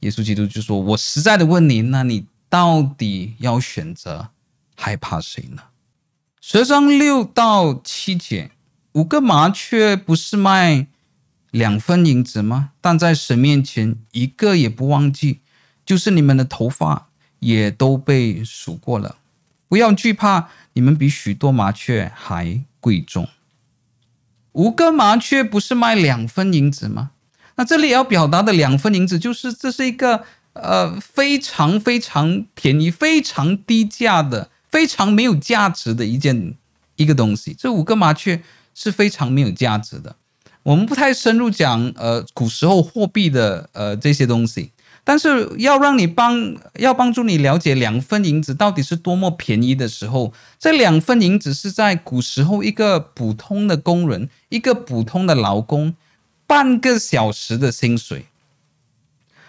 [0.02, 4.30] 耶稣基督就说：“我实在的问你，那你到底要选择
[4.76, 5.64] 害怕谁呢？”
[6.41, 8.52] 十二章六到七节，
[8.93, 10.88] 五个麻雀不是卖
[11.52, 12.72] 两分银子吗？
[12.80, 15.41] 但在神面前一个也不忘记，
[15.86, 19.18] 就是你们的头发也都被数过了。
[19.68, 23.28] 不要惧怕，你们比许多麻雀还贵重。
[24.54, 27.12] 五个麻雀不是卖两分银子吗？
[27.60, 36.55] 那这里要表达的两分银子，就是这是一个呃非常非常便宜、非常低价的、非常没有价值的一件
[36.95, 37.53] 一个东西。
[37.60, 38.41] 这五个麻雀
[38.74, 40.16] 是非常没有价值的。
[40.64, 44.72] 我们不太深入讲呃古时候货币的呃这些东西，
[45.03, 55.93] 但是要让你帮要帮助你了解两分银子到底是多么便宜的时候，这两分银子是在古时候一个普通的工人、一个普通的劳工。
[56.50, 58.26] 半个小时的薪水，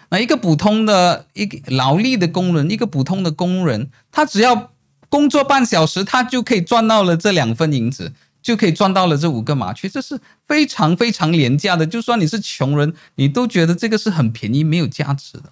[0.09, 4.71] 那一个普通的一个劳力的工人，一个普通的工人，他只要
[5.09, 11.87] 工作半小时，他就可以赚到了这两分银子，就可以赚到了这五个麻雀，这是非常非常廉价的。
[11.87, 15.51] 就算你是穷人，你都觉得这个是很便宜、没有价值的。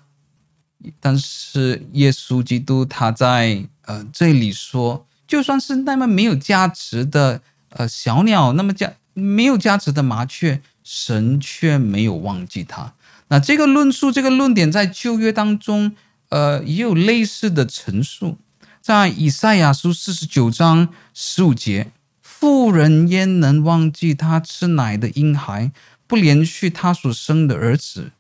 [0.99, 7.41] 但是耶稣基督他在呃这里说，就算是那么没有价值的
[7.71, 10.61] 呃小鸟，那么价没有价值的麻雀。
[10.91, 12.95] 神却没有忘记他。
[13.27, 15.95] 那这个论述，这个论点，在旧约当中，
[16.29, 18.39] 呃，也有类似的陈述。
[18.81, 21.91] 在以赛亚书四十九章十五节，
[22.23, 25.71] 妇人焉能忘记她吃奶的婴孩，
[26.07, 28.11] 不怜恤她所生的儿子？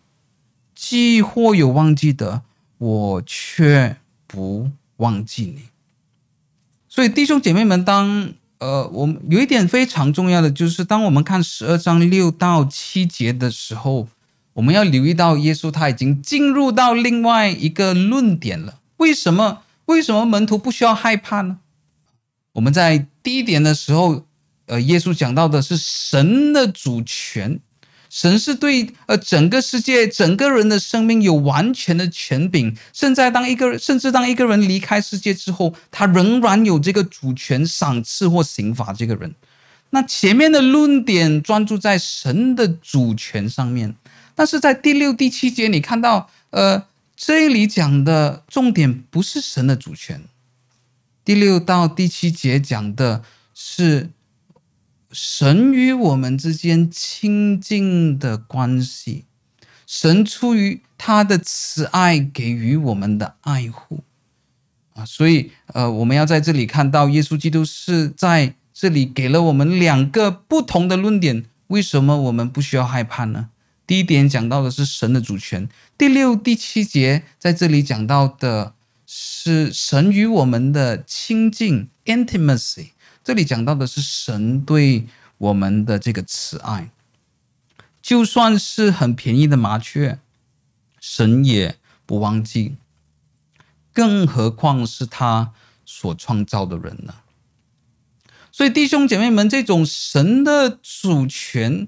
[0.75, 2.43] 既或有忘记的，
[2.77, 3.97] 我却
[4.27, 5.69] 不忘记你。
[6.87, 14.07] 所以，弟兄姐妹们，当呃，我们有一点非常重要的，就是当我们看十二章六到七节的时候，
[14.53, 18.79] 我们要留意到耶稣他已经进入到另外一个论点了。
[18.97, 19.61] 为什么？
[19.85, 21.59] 为什么门徒不需要害怕呢？
[22.51, 24.25] 我们在第一点的时候，
[24.65, 27.59] 呃，耶稣讲到的是神的主权。
[28.09, 39.35] 神是对呃整个世界、整个人的生命有完全的权柄，甚至当一个甚至当一个人离开世界之后，他仍然有这个主权赏赐或刑罚这个人。
[39.91, 43.95] 那前面的论点专注在神的主权上面，
[44.33, 46.85] 但是在第六、第七节，你看到呃
[47.15, 50.23] 这里讲的重点不是神的主权，
[51.23, 54.09] 第六到第七节讲的是。
[55.11, 59.25] 神与我们之间亲近的关系，
[59.87, 64.03] 神出于他的慈爱给予我们的爱护
[64.93, 71.45] 啊，所以呃，我们要在这里看到耶稣基督是在这里给了我们两个不同的论点。
[71.67, 73.49] 为什么我们不需要害怕呢？
[73.87, 78.73] 第一点讲到的是神的主权，第六、第七节在这里讲到的
[79.07, 82.89] 是神与我们的亲近 （intimacy）。
[83.29, 85.05] 这里讲到的是神对
[85.37, 86.89] 我们的这个慈爱，
[88.01, 90.17] 就算是很便宜的麻雀，
[90.99, 91.77] 神也
[92.07, 92.77] 不忘记，
[93.93, 95.53] 更何况是他
[95.85, 97.17] 所创造的人呢？
[98.51, 101.87] 所以弟兄姐妹们，这种神的主权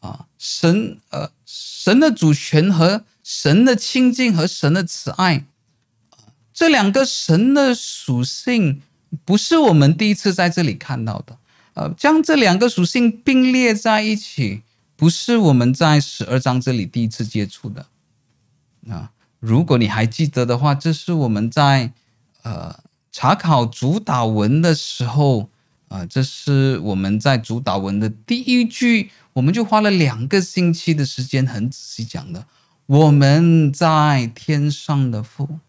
[0.00, 5.44] 啊，神呃，神的主权和神的亲近和神的慈爱，
[6.54, 8.80] 这两个神的属性
[9.24, 11.38] 不是我们第一次在这里看到的。
[11.74, 14.62] 呃，将这两个属性并列在一起，
[14.96, 17.86] 不是我们在十二章这里第一次接触的。
[18.90, 21.92] 啊，如果你还记得的话，这是我们在
[22.42, 22.80] 呃
[23.12, 25.50] 查考主祷文的时候，
[25.86, 32.46] 啊，这是我们在主祷文的第一句，我们就花了两个星期的时间，很仔细讲的。
[32.86, 35.60] 我们在天上的父，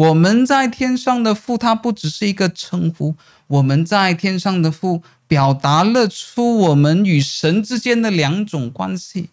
[0.00, 3.14] 我们在天上的父，它不只是一个称呼。
[3.48, 9.28] 我们在天上的父，表达了出我们与神之间的两种关系。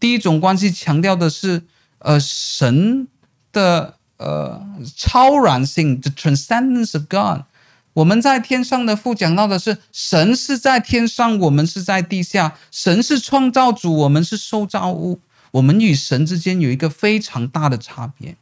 [0.00, 1.62] 第一种关系强调的是，
[1.98, 3.06] 呃，神
[3.52, 4.66] 的呃
[4.96, 7.44] 超然性，the transcendence of God。
[7.92, 12.56] 我们在天上的父讲到的是，神是在天上，我们是在地下。
[12.72, 15.20] 神是创造主，我们是受造物。
[15.52, 18.36] 我们与神之间有一个非常大的差别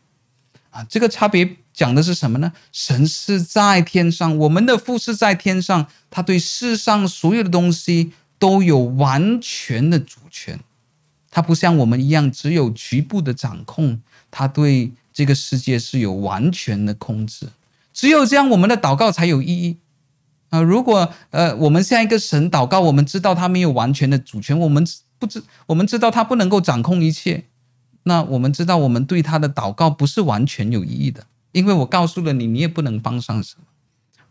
[0.72, 0.84] 啊！
[0.90, 2.52] 这个差别讲的是什么呢？
[2.72, 10.58] 神是在天上，我们的父是在天上，他对世上所有的东西都有完全的主权。
[11.30, 14.00] 他不像我们一样只有局部的掌控，
[14.30, 17.46] 他对这个世界是有完全的控制。
[17.94, 19.76] 只有这样，我们的祷告才有意义
[20.50, 20.60] 啊！
[20.60, 24.84] 如果呃，我们向一个神祷告，我们知道他没有完全的主权，我们。
[25.18, 27.44] 不知我们知道他不能够掌控一切，
[28.04, 33.64] 那我们知道我们对他的祷告不是完全有意义的，因为我告诉了你，你也不能帮上什么。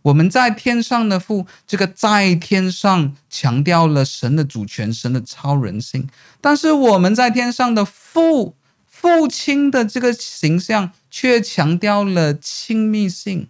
[0.04, 6.10] 我们在天上的父，这个在天上强调了神的主权、神的超人性，
[6.42, 8.56] 但是我们在天上的父
[8.88, 13.48] 父亲的这个形象却强调了亲密性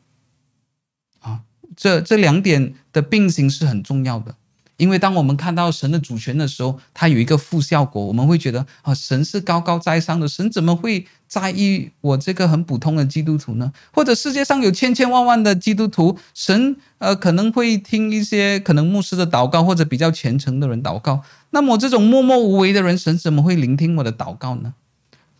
[1.22, 1.41] 啊，
[1.76, 4.36] 这这两点的并行是很重要的。
[4.82, 13.71] 因为当我们看到神的主权的时候，它有一个负效果，我们会觉得啊，神是高高在上的，神怎么会在意我这个很普通的基督徒呢？
[13.93, 21.21] 或者世界上有千千万万的基督徒，神呃可能会听一些可能牧师的祷告，或者比较虔诚的人祷告。
[21.51, 24.73] 那么这种默默无为的人，神怎么会聆听我的祷告呢？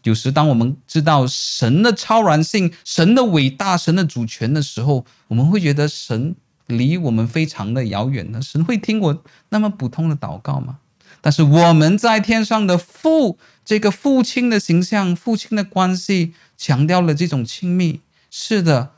[0.03, 6.35] 有时当我们知道神的超然性、神的伟大、神的主权的时候，我们会觉得神。
[6.72, 10.80] 离我们非常的遥远呢，神会听我那么普通的祷告吗？
[11.24, 18.01] 但是我们在天上的父，这个父亲的形象、父亲的关系，强调了这种亲密。
[18.32, 18.93] 是的，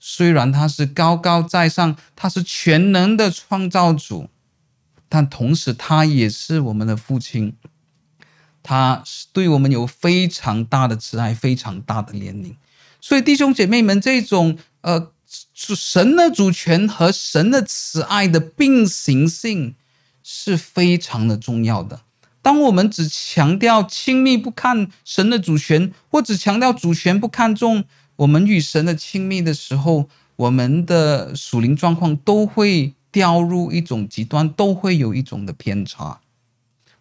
[0.00, 4.30] 虽然他是高高在上，他是全能的创造主，
[5.10, 7.54] 但同时他也是我们的父亲，
[8.62, 12.54] 他是对我们有非常大的慈爱，非常大的怜悯。
[13.02, 15.10] 所以弟兄姐妹们，这种呃。
[15.54, 19.76] 神的主权和神的慈爱的并行性
[20.22, 22.00] 是非常的重要的。
[22.42, 27.84] 当我们只强调亲密不看神的主权，或只强调主权不看重
[28.16, 36.20] 我们与神的亲密的时候，我们的属灵状况都会掉入一种极端，都会有一种的偏差。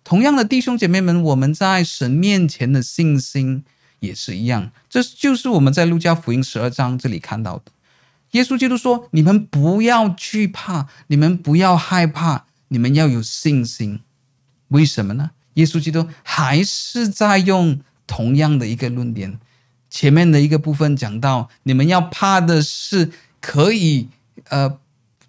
[0.04, 3.64] 同样的，弟兄姐妹们，我们在神面前的信心
[4.00, 4.72] 也是一样。
[4.90, 7.72] 这就是我们在路加福音十二章这里看到的。
[8.34, 14.00] 耶稣基督说：“你们不要惧怕，你们不要害怕，你们要有信心。
[14.70, 15.32] 为什么呢？
[15.54, 19.40] 耶稣基督还是在用同样的一个论点。
[19.88, 24.10] 前面的一个部分讲到，你们要怕的是可以
[24.50, 24.80] 呃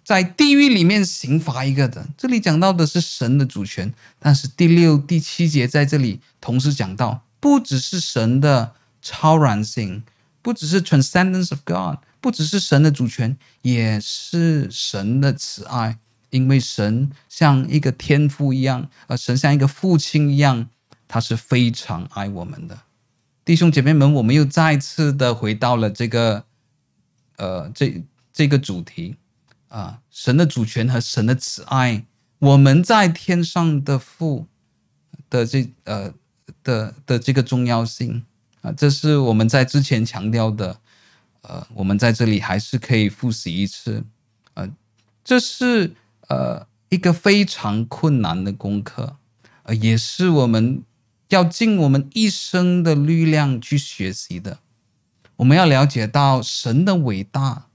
[0.03, 2.07] 在地狱里面刑罚一个的。
[2.17, 10.01] 这里讲到的是神的主权，但是第六、第七节在这里同时讲到，不只是神的超然性，
[10.41, 15.99] 不只是 transcendence of God。”不只是神的主权，也是神的慈爱，
[16.31, 20.67] 因为神像一个天父一样，呃，神像一个父亲一样，
[21.07, 22.79] 他是非常爱我们的。
[23.43, 26.45] 弟兄姐妹们，我们又再次的回到了这个，
[27.35, 28.03] 呃，这
[28.33, 29.17] 这个主题
[29.67, 32.05] 啊，神的主权和神的慈爱，
[32.39, 34.47] 我们在天上的父
[35.29, 36.11] 的这呃
[36.63, 38.25] 的的这个重要性
[38.61, 40.79] 啊，这是我们在之前强调的。
[41.47, 44.03] 呃，我们在这里还是可以复习一次，
[44.55, 44.67] 呃，
[45.23, 45.93] 这是
[46.27, 49.17] 呃一个非常困难的功课，
[49.63, 50.81] 呃，也是我们
[51.29, 54.57] 要尽我们一生的力量去学习的。
[55.35, 57.67] 我们要了解到神的伟大，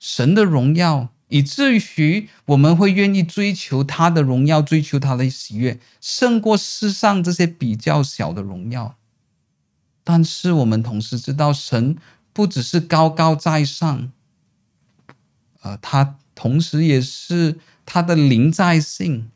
[0.00, 8.96] 神的荣耀，以至于我们会愿意追求他的荣耀，追求他的喜悦，胜过世上这些比较小的荣耀。
[10.02, 11.96] 但是我们同时知道神。
[12.32, 14.10] 不只是高高在上，
[15.62, 19.30] 呃，他同时也是他的临在性，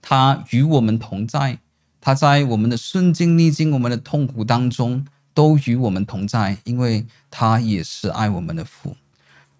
[0.00, 1.58] 他与我们同在，
[2.00, 8.96] 他在我们的顺境逆境、我们的痛苦当中都与我们同在，因为他也是爱我们的父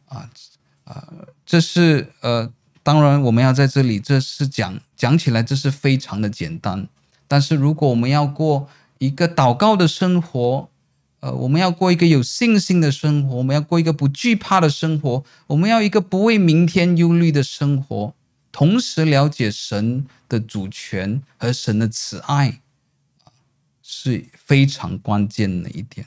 [0.07, 0.29] 啊
[0.85, 1.09] 啊！
[1.47, 2.51] 这是呃，
[2.83, 6.89] 当然我们要在这里，这是讲讲起来，这是非常的简单。
[7.29, 8.69] 但是如果我们要过
[8.99, 10.69] 一个祷告的生活，
[11.21, 18.15] 呃，我们要过一个有信心的生活，我们要过一个不惧怕的生活，我们要一个不为明天忧虑的生活，
[18.51, 22.61] 同时了解神的主权和神的慈爱，
[23.83, 26.07] 是非常关键的一点。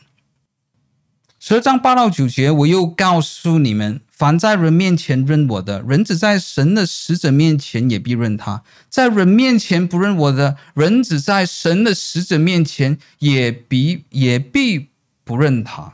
[1.40, 14.88] 十二章八到九节，我又告诉你们：凡在人面前认我的，人子在神的使者面前也必认他；在人面前不认我的，人子在神的使者面前也必也必。
[15.24, 15.94] 不认他，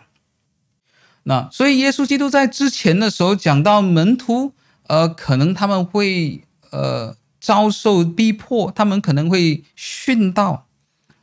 [1.23, 4.53] 那所以耶稣基督在之前的时候讲到门徒，
[4.88, 10.65] 呃，可能他们会呃遭受逼迫，他们可能会殉道。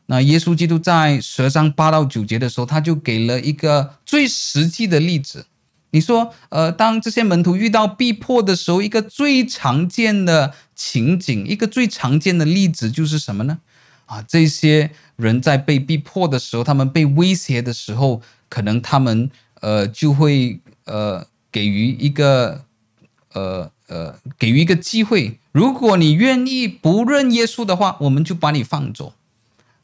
[0.06, 5.46] 那耶稣基督在十二章八到九节的时候，他就给了一个最实际的例子。
[5.90, 13.58] 你说，呃，当这些门徒遇到逼迫的时候，一个最常见的情景，一个最常见的例子就是什么呢？
[14.06, 19.28] 啊，这些人在被逼迫的时候，他们被威胁的时候，可能他们
[19.60, 22.64] 呃就会呃给予一个
[23.32, 25.40] 呃呃给予一个机会。
[25.50, 29.14] 如果你愿意不认耶稣的话，我们就把你放走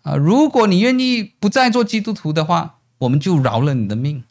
[0.02, 4.22] 啊；如果你愿意不再做基督徒的话，我们就饶了你的命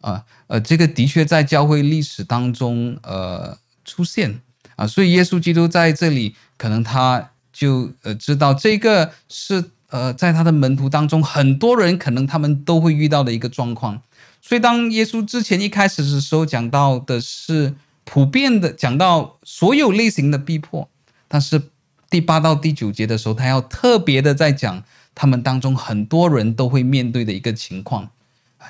[0.00, 0.24] 啊。
[0.46, 4.40] 呃，这个的确在教会历史当中呃出现
[4.76, 7.30] 啊，所以耶稣基督在这里可能他。
[7.52, 14.00] 就呃知道这个是呃在他的门徒当中很多人可能他们都会遇到的一个状况，
[14.40, 17.74] 所以当耶稣之前一开始的时候讲到的是
[18.04, 20.88] 普遍的讲到所有类型的逼迫，
[21.28, 21.62] 但是
[22.10, 24.82] 第八到第九节的时候，他要特别的在讲
[25.14, 28.10] 他们当中很多人都会面对的一个情况，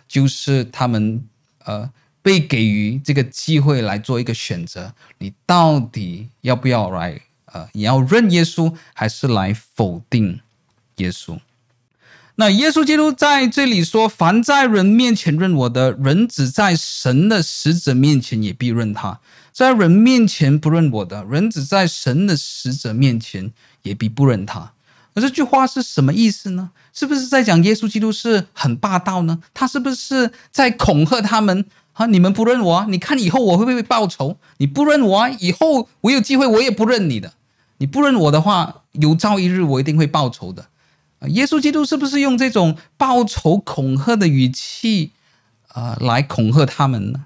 [0.06, 1.24] 就是他们
[1.64, 7.20] 呃被给予这个机会来做一个选择，你到底要不要来？
[7.52, 10.40] 呃，你要认耶稣，还是来否定
[10.96, 11.38] 耶稣？
[12.36, 19.20] 那耶稣基督在这里说：“凡在人面前认我的，人只在神的使者面前也必认他；
[19.52, 24.72] 在人面前不认我的，人只在神的使者面前也必不认他。”
[25.14, 26.70] 而这句话是什么意思呢？
[26.94, 29.42] 是不是在讲耶稣基督是很霸道呢？
[29.52, 31.66] 他是不是在恐吓他们？
[31.92, 32.06] 啊！
[32.06, 34.38] 你们不认我啊，你看以后我会不会报仇？
[34.56, 37.34] 你不认我啊，以后我有机会我也不认你的。
[37.82, 40.68] 你不认我的话，有朝一日我一定会报仇的。
[41.30, 45.10] 耶稣基督是不是用这种报仇恐吓的语气、
[45.74, 47.24] 呃、来恐吓他们呢？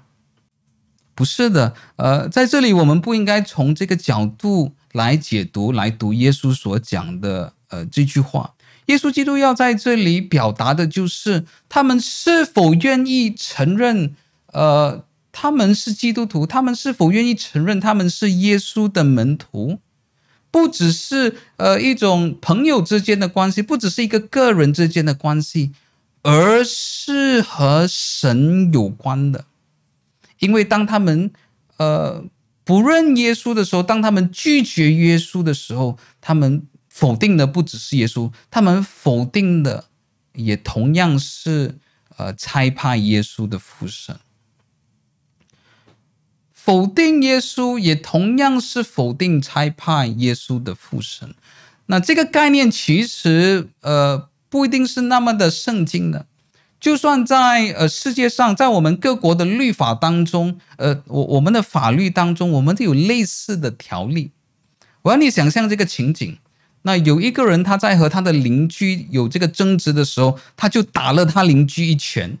[1.13, 8.55] 不是的，呃，在这里我们不应该从这个角度来解读、来读耶稣所讲的呃这句话。
[8.87, 14.15] 耶稣基督要在这里表达的就是他们是否愿意承认，
[14.53, 19.77] 呃，他们是基督徒，他们是否愿意承认他们是耶稣的门徒。
[20.49, 25.71] 不只是呃一种朋友之间的关系，不只是一个个人之间的关系，
[26.21, 29.45] 而是和神有关的。
[30.39, 31.31] 因为当他们
[31.77, 32.23] 呃
[32.63, 39.85] 不认耶稣的时候，当他们拒绝耶稣的时候，他们否定的不只是耶稣，他们否定的
[40.33, 41.75] 也同样是
[42.17, 44.17] 呃差派耶稣的父神。
[46.67, 51.33] 否定耶稣，也同样是否定差派耶稣的父神。
[51.85, 56.25] 那这个概念其实呃不一定是那么的圣经的。
[56.77, 64.31] 就算在呃世界上，在我们各国的律法当中，呃我我们的法律当中，我们都有类似的条例。
[65.03, 66.37] 我让你想象这个情景：
[66.81, 72.37] 那有一个人他在和他的邻居有这个争执的时候，他就打了他邻居一拳。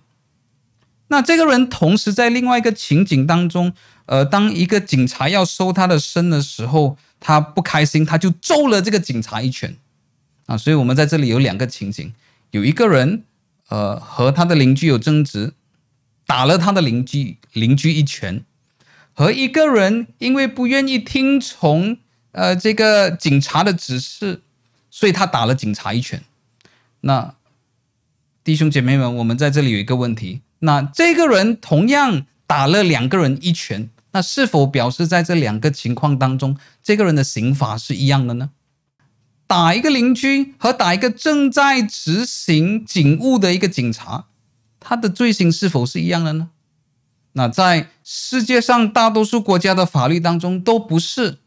[1.07, 3.71] 那这个人同时在另外一个情景当中。
[4.07, 9.75] 呃，当一个警察要搜他的身的时候，他不开心，他就揍了这个警察一拳
[10.45, 10.57] 啊！
[10.57, 12.13] 所以，我们在这里有两个情景：
[12.51, 13.23] 有一个人，
[13.67, 15.53] 呃，和他的邻居有争执，
[16.25, 18.45] 打了他的邻居邻居一拳；
[19.13, 21.97] 和一个人因为不愿意听从
[22.31, 24.41] 呃这个警察的指示，
[24.89, 26.23] 所以他打了警察一拳。
[27.01, 27.35] 那
[28.45, 33.89] 弟兄姐妹们，我们在这里有一个问题：那这个人同样打了两个人一拳。
[34.17, 38.49] 那是否表示在这两个情况当中，这个人的刑罚是一样的呢？
[39.45, 44.25] 打一个邻居和打一个正在执行警务的一个警察，
[44.79, 46.49] 他的罪行是否是一样的呢？
[47.33, 51.37] 那在世界上大多数国家的法律当中都不是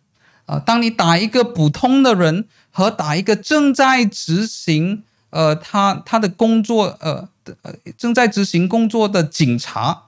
[0.47, 7.29] 呃，当你打一个普通的人和打一个正在执行呃他他的工作呃
[7.63, 10.05] 呃正在执行工作的警察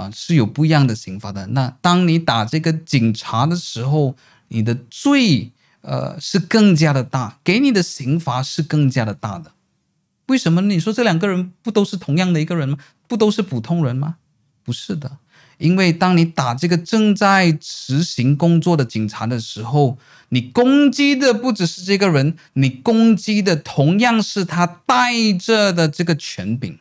[0.00, 1.46] 啊，是有不一样的刑罚的。
[1.48, 4.16] 那当你打这个警察的时候，
[4.48, 5.50] 你的罪
[5.82, 9.52] 呃是更加的大，给你的刑罚是更加的大的。
[10.26, 10.62] 为什么？
[10.62, 12.78] 你说这两个人不都是同样的一个人吗？
[13.06, 14.16] 不都是普通人吗？
[14.62, 15.18] 不是的。
[15.58, 19.98] 因为当你打这个正在执行工作的警察的时候，
[20.30, 26.78] 你攻击的不只是这个人，你攻击的同样是他带着的这个权柄。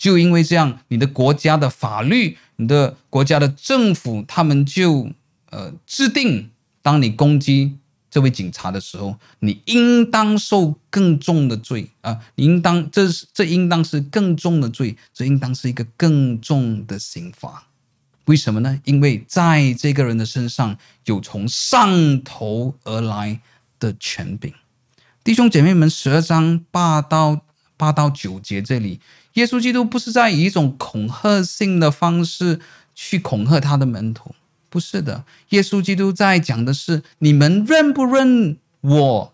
[0.00, 5.10] 就因为这样，你的国家的法律、你的国家的政府，他们就
[5.50, 6.48] 呃制定，
[6.80, 7.76] 当你攻击
[8.10, 12.18] 这位警察的时候，你应当受更重的罪啊！
[12.36, 17.66] 你应当这是这应当是更重的罪，这应当是一个更重的刑罚。
[18.24, 18.80] 为什么呢？
[18.84, 23.38] 因为在这个人的身上有从上头而来
[23.78, 24.54] 的权柄。
[25.22, 27.42] 弟兄姐妹们，十二章八到
[27.80, 29.00] 八到九节这里，
[29.34, 32.60] 耶稣基督不是在以一种恐吓性的方式
[32.94, 34.34] 去恐吓他的门徒，
[34.68, 35.24] 不是的。
[35.48, 39.32] 耶稣基督在讲的是：你们认不认我？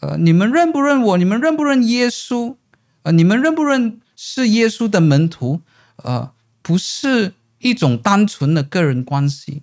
[0.00, 1.16] 呃，你们认不认我？
[1.16, 2.56] 你们认不认耶稣？
[3.04, 5.60] 呃，你们认不认是耶稣的门徒？
[5.96, 7.34] 呃，不是。
[7.60, 9.62] 一种单纯的个人关系，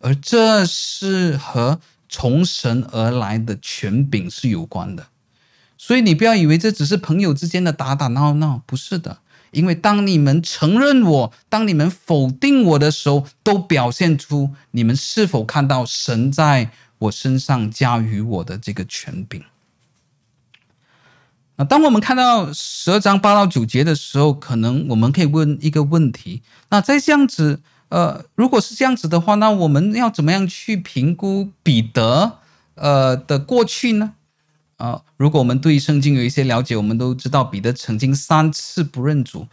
[0.00, 5.06] 而这是和从神而来的权柄是有关的。
[5.82, 9.20] 所以你不要以为这只是朋友之间的打打闹闹，不是的。
[9.50, 19.42] 因为当你们承认我，当你们否定我的时候，都表现出你们是否看到神在我身上加于我的这个权柄。
[21.66, 32.38] 当我们看到十二章八到九节的时候，可能我们可以问一个问题：那在这样子，呃，如果是这样子的话，那我们要怎么样去评估彼得，
[32.74, 34.12] 呃的过去呢？
[34.80, 39.46] 啊、如果我们对圣经有一些了解，我们都知道彼得曾经三次不认主，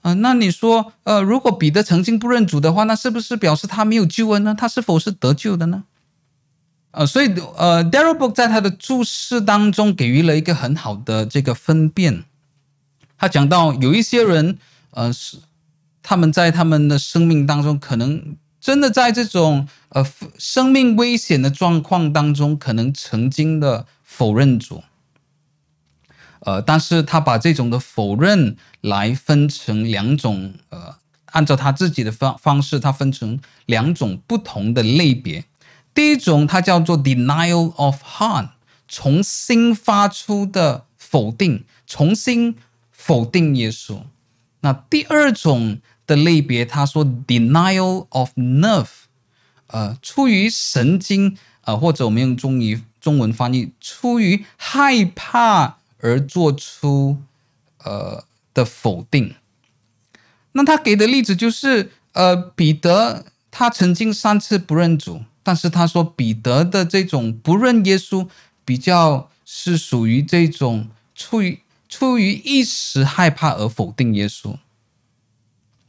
[0.00, 4.54] 啊、那你说，呃，如果彼得曾经不认主的话，那是不是表示他没有救恩呢？
[4.58, 5.84] 他是否是得救的呢？
[6.92, 12.24] 呃，所以呃 d a r r b o o k 在他的注释当中给予了一个很好的这个分辨。
[13.18, 14.56] 他讲到有一些人，
[14.92, 15.36] 呃，是
[16.02, 20.04] 他们在他们的生命当中，可能真的在这种呃
[20.38, 23.86] 生命危险的状况当中，可能曾经的
[24.20, 24.82] 否认主。
[26.40, 30.96] 呃，但是他把这种的否认来分成两种，呃，
[31.32, 35.46] 按照他自己的方方式，他分成两种不同的类别。
[35.94, 38.50] 第一种，它叫做 denial of heart，
[38.86, 42.56] 从新发出的否定，重新
[42.92, 44.02] 否定耶稣。
[44.60, 48.90] 那第二种的类别，他说 denial of nerve，
[49.68, 57.16] 呃，出于神经，呃，或者我们用中医中文翻译，出于害怕而做出
[57.84, 59.34] 呃的否定。
[60.52, 65.22] 那他给的例子就是，呃，彼得他曾经三次不认主。
[65.42, 68.28] 但是他说，彼得的这种不认耶稣，
[68.64, 74.56] 比较是属于这种出于出于一时害怕而否定耶稣。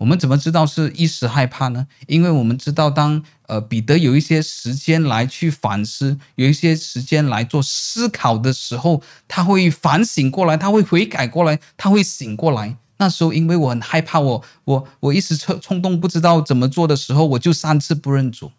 [0.02, 1.86] 我们怎么知道是一时害怕呢？
[2.08, 12.76] 因为我们知道当，呃彼得有一些时间来去反思，有一些时间来做思考的时候，他会反省过来，他会悔改过来，他会醒过来。
[12.98, 18.52] 那时候因为我很害怕，我我我一时冲冲动不知道怎么做的时候，我就三次不认主。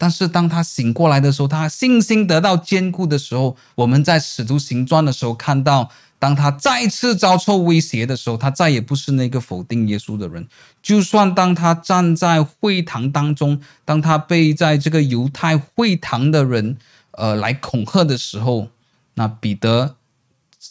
[0.00, 5.90] 但是当他醒过来的时候，他信心得到坚固的时候，我们在使徒行传的时候看到，
[6.20, 10.46] 当他再次遭受威胁的时候，他再也不是那个否定耶稣的人。
[10.80, 16.76] 就算当他站在会堂当中，当他被在这个犹太会堂的人
[17.10, 18.68] 呃来恐吓的时候，
[19.14, 19.96] 那彼得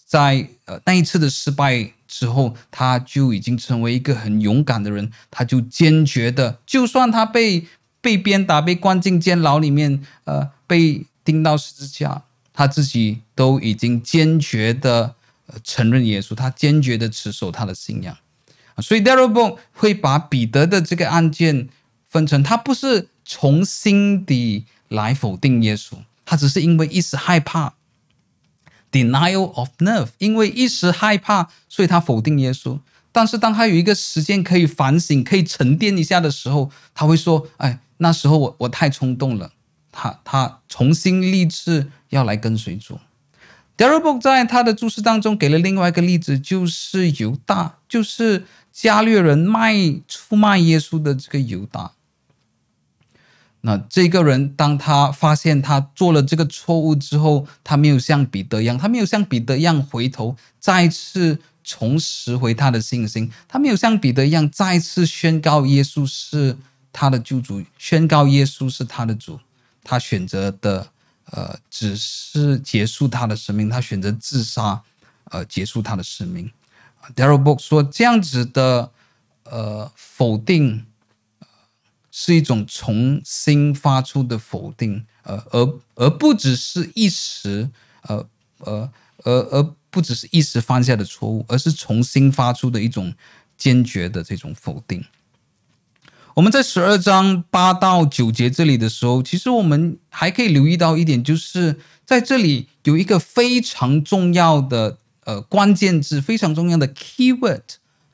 [0.06, 7.68] 在呃那一次的失败之后，他就已经成为一个很勇敢的人，他就坚决的，就算他被。
[8.08, 15.14] 被鞭打，被关进监牢里面，呃，被钉到十字架，他自己都已经坚决的
[15.62, 18.18] 承认耶稣，他坚决的持守他的信仰。
[18.78, 21.68] 所以 d a r r l b o n 会把彼得的这个案件
[22.08, 27.74] 分成，他不是从心底来否定耶稣，他只是因为一时害怕
[28.90, 32.80] ，denial of nerve，因为一时害怕，所以他否定耶稣。
[33.12, 39.52] 但是当他有一个时间可以反省、可以沉淀一下的时候，他会说：“哎。”那时候我我太冲动了，
[39.92, 43.00] 他他重新立志要来跟随主。
[43.76, 49.74] Darrell Bock 在他的注释当中给了另外一个例子，就是犹大，就是加略人卖
[50.08, 51.92] 出卖耶稣的这个犹大。
[53.62, 66.58] 那这个人当他发现他做了这个错误之后，他没有像彼得一样，他没有像彼得一样回头，再次重拾回他的信心，他没有像彼得一样再次宣告耶稣是
[66.98, 69.40] 他的救主，宣告耶稣是他的主，
[69.84, 70.90] 他选择的
[71.26, 74.82] 呃只是结束他的生命，他选择自杀，
[75.26, 76.52] 呃结束他的生命。
[77.16, 78.92] Daryl Book 说这样子的
[79.44, 80.86] 呃否定。
[82.20, 87.70] 是一种重新发出的否定，呃，而而不只是一时，
[88.08, 88.28] 呃
[88.66, 88.92] 呃，
[89.24, 93.14] 而而不只是一时犯下的错误，而是重新发出的一种
[93.56, 95.06] 坚决的这种否定。
[96.38, 107.64] 我们在十二章八到九节这里的时候，其实我们还可以留意到一点，就是在这里有一个非常重要的呃关键字，非常重要的 keyword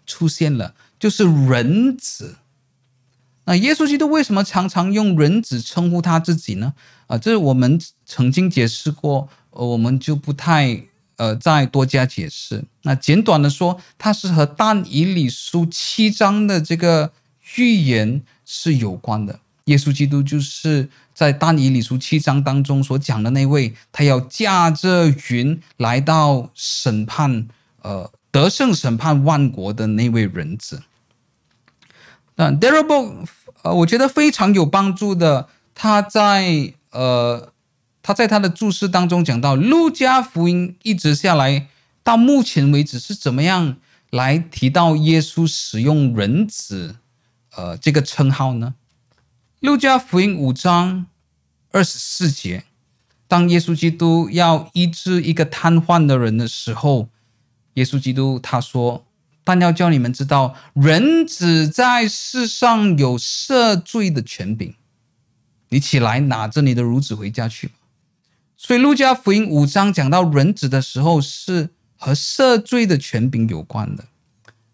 [0.06, 2.38] 出现了，就是人子。
[3.44, 6.74] 那耶稣基督为什么常常用人子称呼他自己呢？
[7.08, 10.82] 啊，这是我们曾经解释过，我们就不太
[11.18, 12.64] 呃再多加解释。
[12.84, 17.12] 那简短的说，它是和但以理书七章的这个
[17.56, 19.40] 预言是有关的。
[19.66, 27.48] 耶稣基督就是在但以理书七章当中所讲的那位，他要驾着云来到审判，
[27.82, 30.84] 呃，得胜审判万国的那位人子。
[32.36, 33.26] 那 Darbo，
[33.62, 35.48] 呃，我觉得非常有帮助的。
[35.76, 37.52] 他在呃，
[38.02, 41.68] 他在他的注释当中讲到，路加福音一直下来
[42.04, 43.78] 到目前为止是怎么样
[44.10, 46.98] 来提到耶稣使用人子
[47.56, 48.76] 呃这个称号呢？
[49.60, 51.06] 路加福音五章
[51.72, 52.66] 二十四节，
[53.28, 57.10] 当耶稣基督要医治一个瘫痪的人的时候，
[57.76, 59.06] 耶稣基督他说。
[59.46, 64.74] 但要叫你们知道，人子在世上有赦罪的权柄。
[65.68, 67.72] 你起来，拿着你的褥子回家去。
[68.56, 74.06] 所以，路加福音五章讲到人子的时候，是和赦罪的权柄有关的。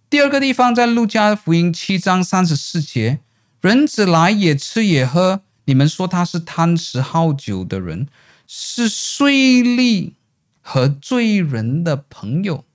[0.09, 3.19] 第二个地方在路加福音七章三十四节，
[3.61, 8.07] 人子来也吃也喝，你们说他是贪食好酒的人，
[8.47, 10.13] 是税吏
[10.61, 12.65] 和罪人的朋友。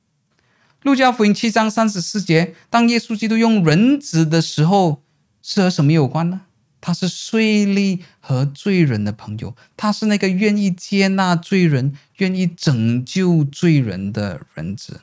[0.83, 5.03] 路加福音七章三十四节，当耶稣基督用人子的时候，
[5.43, 6.43] 是和什么有关呢？
[6.81, 15.01] 他是税吏和罪人的朋友，他是那个愿意接纳罪人、愿意拯救罪人的人子。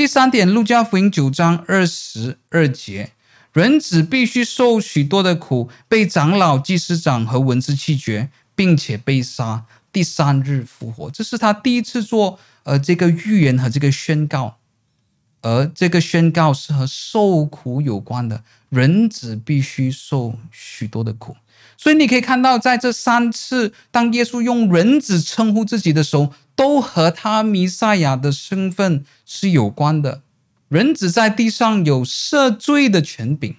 [0.00, 3.10] 第三点，路加福音九章二十二节，
[3.52, 11.10] 人子必须受许多的苦，被长老、祭司长和文士弃绝，并且被杀，第三日复活。
[11.10, 14.56] 这是他第一次做呃这个预言和这个宣告。
[15.42, 21.36] 而这个宣告是和受苦有关的，人子必须受许多的苦，
[21.76, 30.20] 所以你可以看到，在这三次，当耶稣用人子称呼自己的时候，都和他弥赛亚的身份是有关的。
[30.68, 33.56] 人子在地上有赦罪的权柄，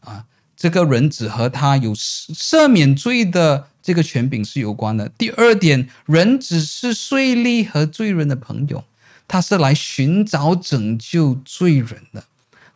[0.00, 0.24] 啊，
[0.56, 5.10] 这个人子和他有赦免罪的这个权柄是有关的。
[5.10, 8.82] 第二点，人子是税吏和罪人的朋友。
[9.28, 12.24] 他是来寻找拯救罪人的。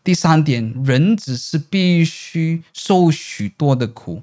[0.04, 4.22] 第三点，人子是必须受许多的苦，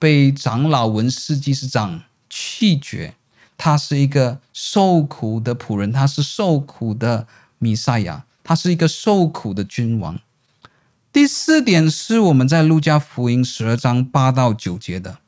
[0.00, 3.14] 被长老、文士、祭司长弃绝。
[3.56, 7.26] 他是一个受苦的仆人，他是受苦的
[7.58, 10.18] 弥赛亚，他是一个受苦的君王。
[11.12, 15.18] 第四点是我们在路加福音十二章八到九节的，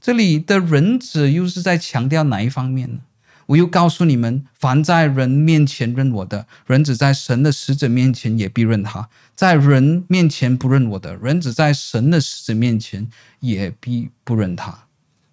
[0.00, 3.00] 这里的人子又是在强调哪一方面呢？
[3.46, 14.86] 我又告诉你们：凡在人面前认我的，人子在神的使者面前也必认他；在人面前不认我的，人子在神的使者面前也必不认他。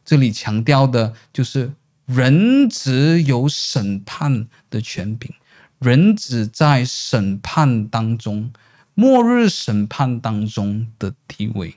[0.05, 1.73] 这里强调的就是
[2.05, 5.31] 人子有审判的权柄，
[5.79, 8.51] 人子在审判当中，
[8.93, 11.75] 末日审判当中的地位。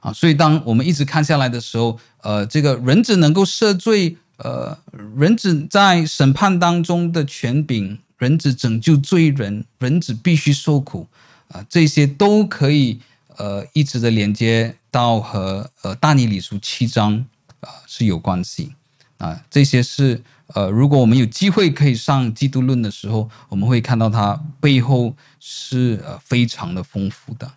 [0.00, 4.16] 啊，所以当我们一直看下来的时候，呃，这个人子能够赦罪。
[4.36, 4.76] 呃，
[5.16, 11.06] 人子在审判当中的权柄，人子拯救罪人，人子必须受苦，
[11.46, 12.98] 啊、这些都可以
[13.36, 17.24] 呃一直的连接到和呃大尼理书七章
[17.60, 18.74] 啊、是有关系
[19.18, 27.52] 啊、这些是呃如果我们有机会可以上基督论的时候，我们会看到它背后是呃非常的丰富的。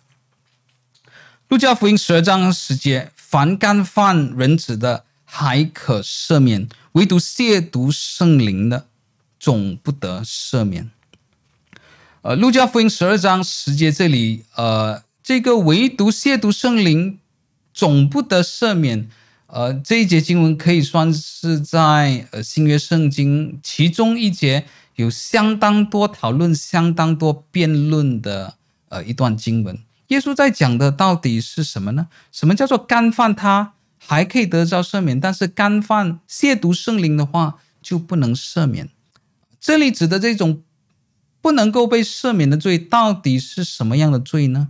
[1.48, 5.04] 路加福音十二章十节，凡干犯人子的。
[5.30, 8.86] 还可赦免，唯独亵渎圣灵的，
[9.38, 10.90] 总不得赦免。
[12.22, 17.18] 呃，路加福音十二章十节这里，呃，这个唯独亵渎圣灵，
[17.74, 19.10] 总不得赦免。
[19.48, 28.56] 呃，这一节经文可以算是在呃新约圣经其中一节有相当多讨论、相当多辩论的
[28.90, 29.78] 呃一段经文。
[30.08, 32.08] 耶稣在讲的到底是什么呢？
[32.30, 38.90] 什么叫做干犯他还可以得到赦免，但是干犯亵渎圣灵的话就不能赦免？
[39.58, 40.62] 这里指的这种
[41.40, 44.68] 不能够被赦免的罪到底是什么样的罪呢？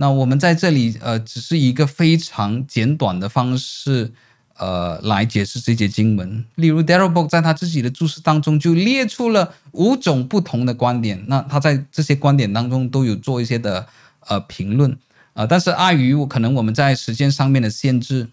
[0.00, 4.12] 那我们在这里，呃，只是一个非常简短的方式，
[4.54, 6.44] 呃，来解释这节经文。
[6.54, 11.24] 例如，Darrell Bock 在他自己的注释当中就列出了五种不同的观点。
[11.26, 13.88] 那他在这些观点当中都有做一些的
[14.28, 14.96] 呃评论，
[15.32, 18.28] 呃，但是碍于可能我们在时间上面的限制，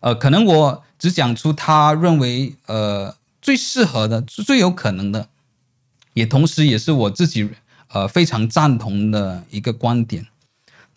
[0.00, 5.28] 呃，可能我只讲出他认为呃最适合的、最有可能的，
[6.14, 7.48] 也同时也是我自己
[7.92, 10.26] 呃非常赞同的一个观点。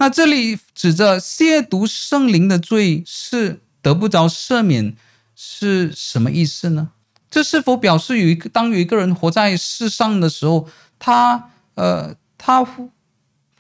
[0.03, 4.97] 那这里指着亵渎圣灵的罪是得不着赦免，
[5.33, 6.89] 是什么意思呢？
[7.31, 10.67] 这是否表示有一个当有一个人活在世上的时候，
[10.99, 12.65] 他呃他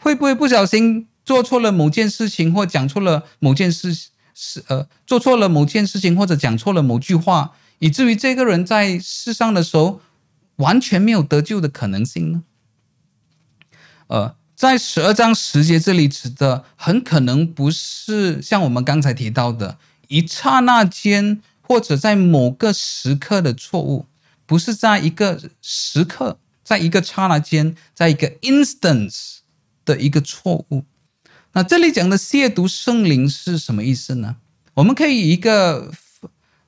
[0.01, 3.93] 会不会不小心做错了某件事情，或讲错了某件事
[4.35, 10.01] 是呃做错了某件事情，或者讲错了某句话，以至于这个人在世上的时候
[10.57, 12.43] 完全没有得救的可能性呢？
[14.07, 14.35] 呃。
[14.63, 24.05] 在十二章十节这里指的很可能不是像我们刚才提到的一刹那间或者在某个时刻的错误，
[24.45, 29.39] 不是在一个时刻，在一个刹那间，在一个 instance
[29.83, 30.85] 的一个错误。
[31.51, 34.37] 那这里讲的亵渎圣灵是什么意思呢？
[34.75, 35.91] 我们可以以一个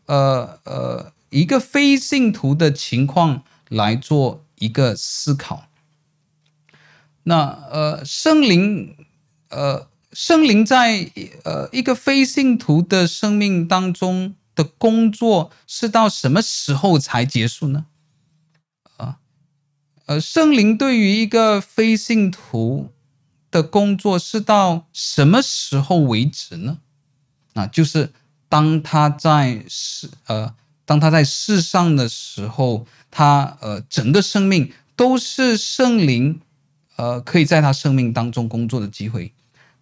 [0.07, 5.69] 呃呃一个非信徒的情况来做一个思考。
[7.27, 7.37] 那
[7.71, 8.95] 呃，圣灵，
[9.49, 11.09] 呃，圣灵在
[11.43, 17.87] 呃一个非信徒的生命当中的工作是到什么时候才结束呢？
[18.97, 19.17] 啊，
[20.05, 22.91] 呃，圣灵对于一个非信徒
[23.49, 26.77] 的工作是到什么时候为止呢？
[27.55, 28.13] 啊，就是
[28.47, 30.53] 当他在世呃，
[30.85, 36.39] 当他在世上的时候，他呃整个生命都是圣灵。
[36.97, 39.31] 呃，可以在他生命当中工作的机会，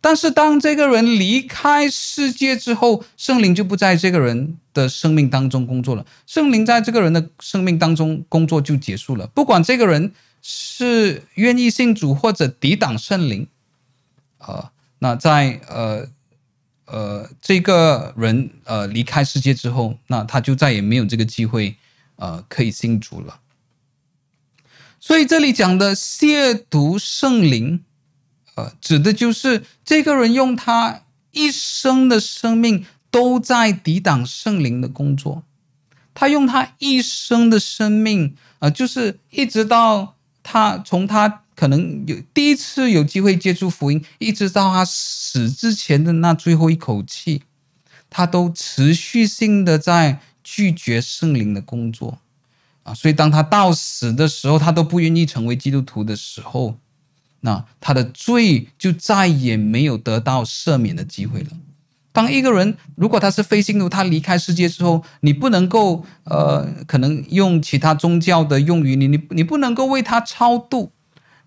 [0.01, 6.05] 但是当这个人离开世界之后，圣灵就不在这个人的生命当中工作了。
[6.25, 10.11] 圣灵在这个人的生命当中工作就结束了，不管这个人
[10.41, 13.47] 是愿意信主或者抵挡圣灵，
[14.39, 16.07] 呃，那在呃
[16.85, 21.75] 呃这个人呃离开世界之后，那他就再也没有这个机会
[22.15, 23.39] 呃可以信主了。
[25.05, 27.83] 所以这里讲的亵渎圣灵，
[28.55, 31.01] 呃，指的就是这个人用他
[31.31, 35.43] 一生的生命都在抵挡圣灵的工作。
[36.13, 47.43] 他用他一生的生命，呃，就是一直到他从他可能有第一次有机会接触福音，一直到他死之前的那最后一口气，
[48.09, 52.19] 他都持续性的在拒绝圣灵的工作。
[52.83, 56.75] 啊，所以当他到死的时候，他都不愿意成为基督徒的时候，
[57.41, 61.47] 那他的罪就再也没有得到赦免的机会了。
[62.11, 70.91] 当一个人如果他是非信徒，他离开世界之后，你不能够呃，可能用其他宗教的用语，你你你不能够为他超度，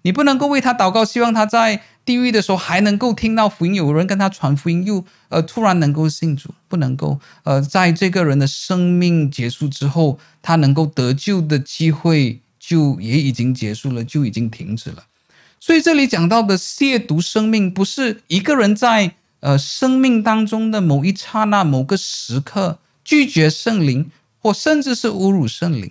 [0.06, 1.82] 你不能够为他祷告，希望他在。
[2.06, 15.02] 地狱的时候还能够听到福音，有人跟他传福音，又呃突然能够信主，不能够呃在这个人的生命结束之后，他能够得救的机会就也已经结束了，就已经停止了。
[15.58, 24.08] 所以这里讲到的亵渎生命，不是一个人在呃生命当中的某一刹那、某个时刻拒绝圣灵，
[24.38, 25.90] 或甚至是侮辱圣灵，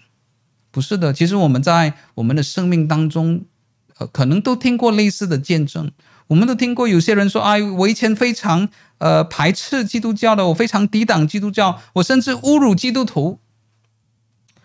[0.71, 1.11] 不是的。
[1.11, 3.43] 其实我们在我们的生命当中。
[3.97, 5.89] 呃，可能都听过类似的见证，
[6.27, 8.67] 我们都听过有些人说：“哎，我以前非常
[8.97, 13.39] 呃排斥基督教的，我非常抵挡基督教，我甚至侮辱基督徒。”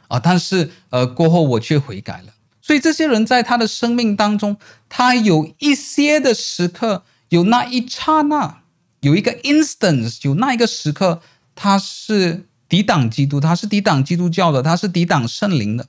[0.08, 2.32] 啊，但是呃过后我却悔改了。
[2.60, 4.56] 所以这些人在他的生命当中，
[4.88, 8.62] 他有一些的时刻，有那一刹那，
[9.00, 11.22] 有一个 instance，有那一个时刻，
[11.54, 15.86] 他是抵挡基督，他是抵挡基督教的，他是抵挡圣灵的，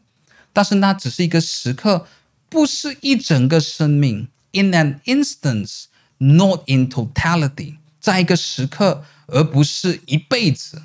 [0.53, 2.05] 但是那只是一个时刻。
[2.51, 5.85] 不是一整个生命，in an instance,
[6.17, 10.81] not in totality，在一个时刻，而不是一辈子。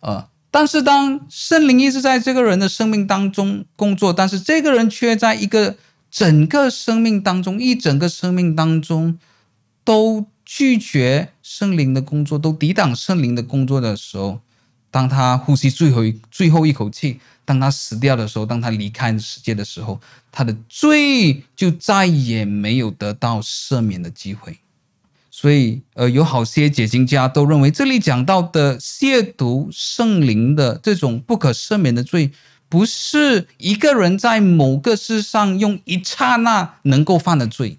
[0.00, 5.76] 呃，但是当圣灵一直在这个人的生命当中工作，但是这个人却在一个
[6.10, 9.16] 整个生命当中，一整个生命当中
[9.84, 14.40] 都拒绝圣灵的工作，都抵挡圣灵的工作的时候，
[14.90, 20.00] 当他呼吸最后一最后一口气，当他死掉的时候，当他离开世界的时候，
[20.32, 24.58] 他的罪就再也没有得到赦免的机会。
[25.30, 32.30] 所以，呃，有好些解经家都认为，这里讲到的亵渎圣灵的这种不可赦免的罪，
[32.68, 37.78] 不是一个人在某个事上用一刹那能够犯的罪，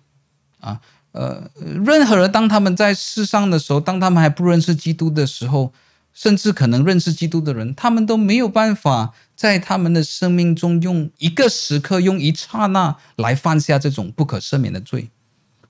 [0.59, 0.81] 啊，
[1.13, 1.49] 呃，
[1.85, 5.73] 任何人当他们在世上的时候，当他们还不认识基督的时候，
[6.15, 15.09] 甚至可能认识基督的人，他们都没有办法在他们的生命中用一个时刻、用一刹那来犯下这种不可赦免的罪。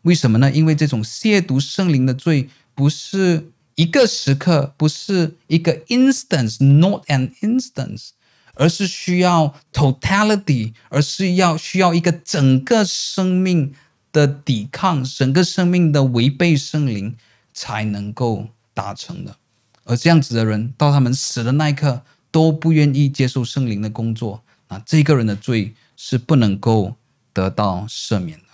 [0.03, 0.51] 为什么呢？
[0.51, 8.09] 因为这种亵渎圣灵的罪不是一个时刻，不是一个 instance，not an instance，
[8.53, 13.73] 而是需要 totality，而是要需要一个整个生命
[14.13, 17.15] 的抵抗，整个生命的违背圣灵
[17.51, 19.37] 才能够达成的。
[19.85, 26.95] 而这样子的人，到他们死的那一刻都不愿意接受圣灵的工作，那这个人的罪是不能够
[27.31, 28.45] 得到赦免的。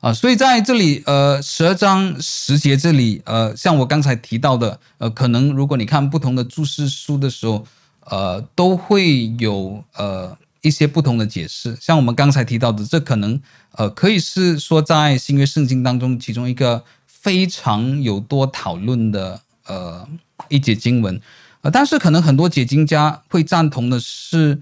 [0.00, 7.66] 啊，所以在这里，呃，十二章十节这里，呃，像我刚才提到的，呃，可能如果你看不同的注释书的时候，
[8.06, 11.76] 呃，都会有呃一些不同的解释。
[11.78, 13.38] 像我们刚才提到的，这可能
[13.72, 20.08] 呃可以是说在新约圣经当中其中一个非常有多讨论的呃
[20.48, 21.20] 一节经文，
[21.62, 24.60] 呃，但是可能很多解经家会赞同的是，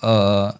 [0.00, 0.58] 呃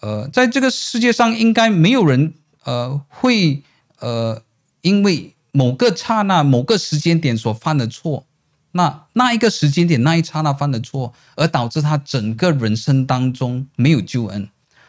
[0.00, 2.34] 呃，在这个世界上应该没有人。
[2.64, 3.62] 呃，会
[4.00, 4.42] 呃，
[4.82, 8.26] 因为某个刹那、某个时间点所犯的错，
[8.72, 14.46] 那那一个时间点、那一刹那犯的错，而导致他整个人生当中没有救恩。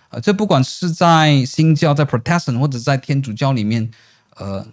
[0.10, 3.90] 呃，这不管是在新教、在 Protestant 或者在天主教里面，
[4.36, 4.68] 呃，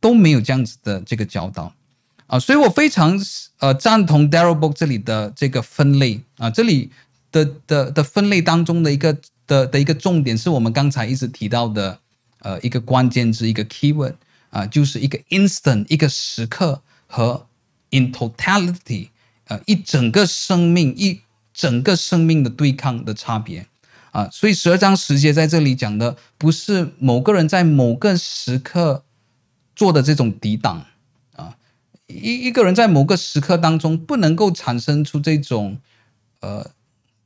[0.00, 1.74] 都没有这样子的这个教导
[2.32, 2.38] 啊。
[2.40, 3.20] 所以我非常
[3.60, 6.90] 呃赞同 Darrell Bock 这里的这个分类啊，这里
[7.30, 9.12] 的的的分类当中的一个。
[9.44, 11.98] 的的一个重点是我们刚才一直提到的，
[12.38, 14.14] 呃，一个关键字，一个 keyword
[14.50, 17.44] 啊，就是一个 instant，一个时刻和
[17.90, 19.08] in totality，
[19.48, 21.20] 呃，一整个生命，一
[21.52, 23.66] 整个生命的对抗的差别
[24.12, 24.28] 啊。
[24.30, 29.04] 所以十二章十节在这里讲的不是某个人在某个时刻
[29.74, 30.86] 做的这种抵挡，
[32.12, 35.78] 一一个人在某个时刻当中不能够产生出这种
[36.40, 36.70] 呃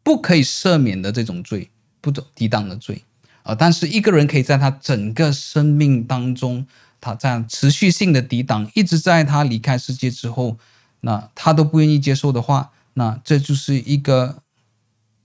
[0.03, 1.71] 不可以赦免的这种罪。
[1.99, 3.03] 不走抵挡的罪
[3.43, 6.65] 啊，但是一个人可以在他整个生命当中，
[7.01, 10.57] 他这样持续性的抵挡，一直在他离开世界之后，
[11.01, 14.41] 那他都不愿意接受的话，那这就是一个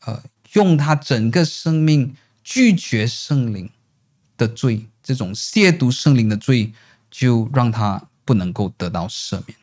[0.05, 0.23] 呃，
[0.53, 3.69] 用他整个生命拒绝圣灵
[4.35, 6.73] 的罪，这种亵渎圣灵的罪，
[7.11, 9.57] 就让他不能够得到赦免。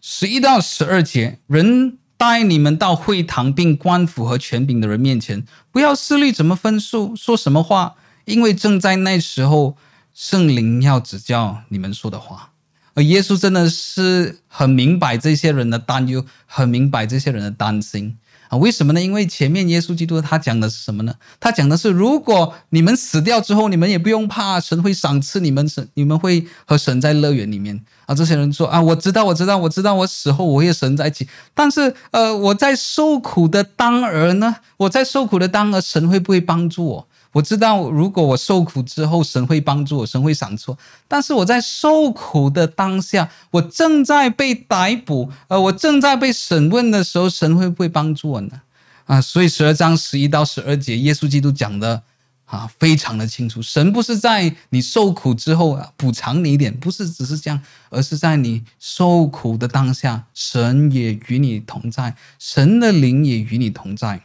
[0.00, 1.98] 十一到十二节，人。
[2.14, 7.96] 带你们到会堂，并官府和权柄的人面前，不要思虑怎么分数，说什么话，
[8.26, 9.76] 因为正在那时候，
[10.14, 12.52] 圣灵要指教你们说的话。
[12.94, 18.16] 而耶稣真的是很明白这些人的担忧，很明白这些人的担心。
[18.52, 19.00] 啊，为什么呢？
[19.00, 21.14] 因为前面耶稣基督他讲的是什么呢？
[21.40, 27.82] 他讲的是，如果你们死掉之后，你们也不用怕，神会赏赐你们，神你们会和神在乐园里面。
[28.04, 31.26] 啊，这些人说啊，我知道，我知道，我知道，我死后我会和神在一起。
[31.54, 34.56] 但是，呃，我在受苦的当儿呢？
[34.76, 37.08] 我在受苦的当儿，神会不会帮助我？
[37.32, 40.76] 我知道，如果我受苦之后，神会帮助我，神会赏赐。
[41.08, 48.60] 但是我在受苦的当下，我正在被逮捕，呃，我正在被审问的时候，神会不会帮助我呢？
[49.06, 52.02] 啊，所以十二章十一到十二节，耶稣基督讲的
[52.44, 53.62] 啊，非常的清楚。
[53.62, 64.20] 神不是在你受苦之后啊，补偿你一点，不是只是这样，而是在你受苦的当下，神也与你同在，神的灵也与你同在。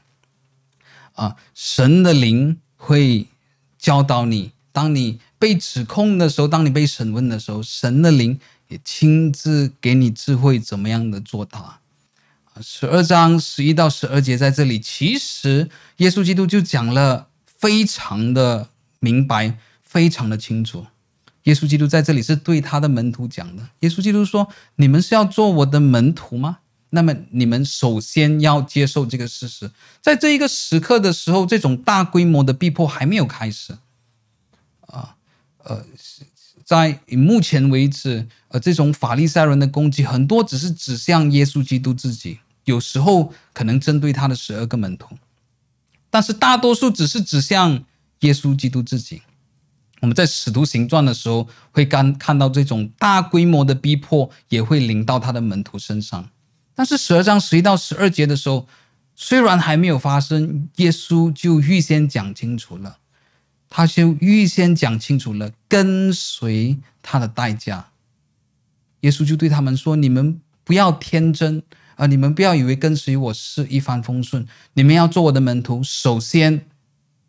[1.13, 2.59] 啊，神的灵。
[2.87, 3.27] 会
[3.77, 8.39] 教导你，当你被指控的时候，当你被审问的时候，神的灵
[8.69, 11.59] 也亲自给你智慧，怎么样的作答。
[11.59, 11.81] 啊
[12.61, 18.69] 十二章十一到十二节在这里，其实耶稣基督就讲了非常的
[18.99, 20.87] 明白，非常的清楚。
[21.43, 23.69] 耶稣基督在这里是对他的门徒讲的。
[23.81, 24.47] 耶稣基督说
[24.77, 26.59] ：“你们是要做我的门徒吗？”
[26.89, 29.69] 那么你们首先要接受这个事实，
[30.01, 33.77] 在这一个时刻的时候，这种大规模的逼迫还没有开始，
[34.87, 35.15] 啊，
[35.63, 35.83] 呃，
[36.63, 45.17] 在目前为止，呃，这种法利赛人的攻击很多只是指向耶稣基督自己，有时候可能针对他的十二个门徒，
[46.09, 47.83] 但是大多数只是指向
[48.19, 49.21] 耶稣基督自己，
[49.99, 56.29] 我们在使徒行传的时候会看看到这种大规模的逼迫也会临到他的门徒身上。
[56.77, 58.67] 但是十二章十一到十二节的时候，
[59.15, 62.99] 虽然还没有发生，耶稣就预先讲清楚了，
[63.67, 67.87] 他就预先讲清楚了跟随他的代价。
[68.99, 71.63] 耶稣就对他们说：“你们不要天真
[71.95, 72.05] 啊！
[72.05, 74.45] 你们不要以为跟随我是一帆风顺。
[74.73, 76.61] 你们要做我的门徒，首先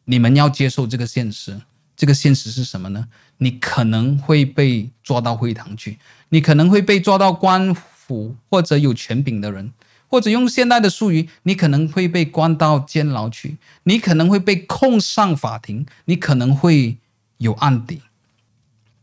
[0.05, 1.59] 你们要接受这个现实。
[1.97, 3.09] 这个现实是什么呢？
[3.39, 5.99] 你可能会被抓到会堂去，
[6.29, 7.75] 你可能会被抓到官
[8.09, 9.73] 府或者有权柄的人，
[10.09, 16.97] 或者用现代的术语，你可能会被关到监牢去，你可能会被控上法庭，你可能会
[17.37, 18.01] 有案底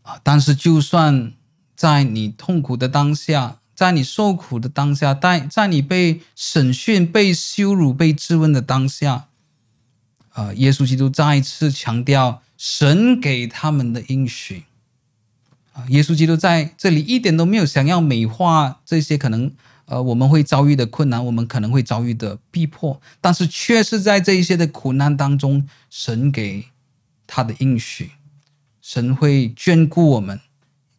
[0.01, 0.19] 啊！
[0.21, 1.31] 但是就算……
[1.77, 9.25] 在你痛苦的当下，在你受苦的当下，在在你被审讯、被羞辱、被质问的当下，
[10.35, 14.63] 呃，耶稣基督再一次强调神给他们的应许。
[15.89, 19.51] 耶稣基督在这里一点都没有想要美化这些可能
[19.85, 26.65] 呃我们会遭遇的困难，我们可能会遭遇的逼迫，但是却是在这一些的苦难当中，神给
[27.27, 28.11] 他的应许，
[28.81, 30.39] 神会眷顾我们。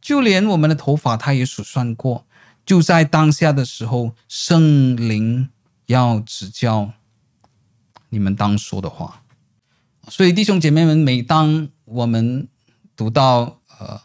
[0.01, 2.27] 就连我们的头发，他也数算过。
[2.65, 5.49] 就在当下的时候，圣灵
[5.87, 6.93] 要指教
[8.11, 9.23] 你们当说的话。
[10.09, 12.47] 所以，弟兄姐妹们，每当我们
[12.95, 14.01] 读到呃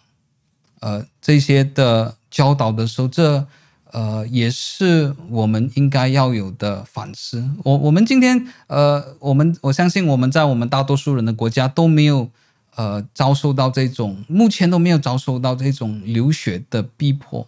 [0.81, 3.47] 呃这些的教导的时候，这
[3.91, 7.49] 呃也是我们应该要有的反思。
[7.63, 12.29] 我我们今天呃，我们我相信我们在我们大多数人的国家都没有。
[12.77, 17.45] 呃，遭受到这种，目前都没有遭受到这种流血的逼迫，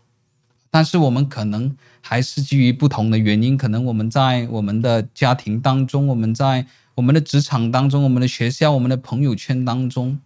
[0.70, 10.20] 但是我们可能还是基于不同的原因，可能我们在我们的家庭当中，我们在我们的职场当中，我们的学校，我们的朋友圈当中，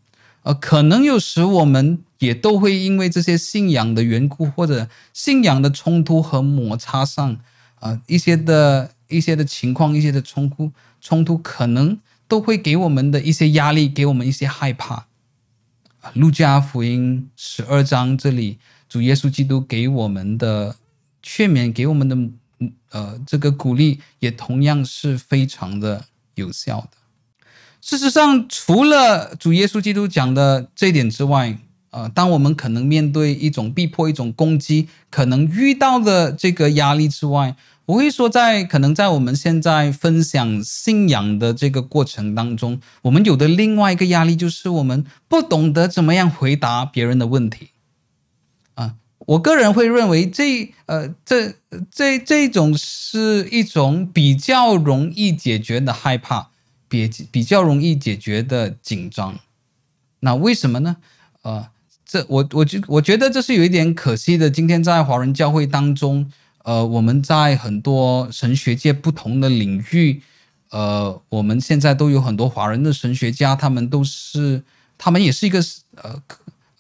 [0.43, 7.33] 呃，可能有时我们也都会因为这些信仰的缘故，或者信仰的冲突和摩擦上，
[7.75, 11.99] 啊、呃，一些的一些的情况，一些的冲突冲突可能。
[12.29, 15.07] 都会给我们的一些压力，给我们一些害怕。
[16.13, 18.57] 路加福音十二章这里，
[18.89, 20.75] 主耶稣基督给我们的
[21.23, 22.17] 劝勉，给我们的
[22.91, 26.03] 呃这个鼓励，也同样是非常的
[26.35, 26.96] 有效的。
[27.81, 31.57] 事实上，除了主耶稣基督讲的这一点之外，
[31.91, 37.55] 呃，当我们可能面对一种逼迫、一种攻击，可能遇到的这个压力之外，
[37.85, 47.69] 我会说，在可能在我们现在分享信仰的这个过程当中，我们有的另外一个压力就是我们不懂得怎么样回答别人的问题。
[48.73, 51.53] 啊，我个人会认为这呃这
[51.89, 56.49] 这这种是一种比较容易解决的害怕，
[56.87, 59.39] 比比较容易解决的紧张。
[60.21, 60.97] 那为什么呢？
[61.41, 61.67] 呃，
[62.05, 64.49] 这我我觉我觉得这是有一点可惜的。
[64.49, 66.31] 今天在华人教会当中。
[66.63, 70.21] 呃，我们在很多神学界不同的领域，
[70.71, 74.61] 呃，我们现在都有很多华人的神学家，他们都是，
[74.97, 75.63] 他们也是一个，
[75.95, 76.21] 呃，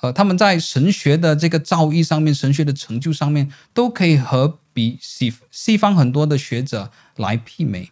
[0.01, 7.89] 呃，他们在神学的这个造诣上面，神学的成就上面，都可以和比西西方很多的学者来媲美，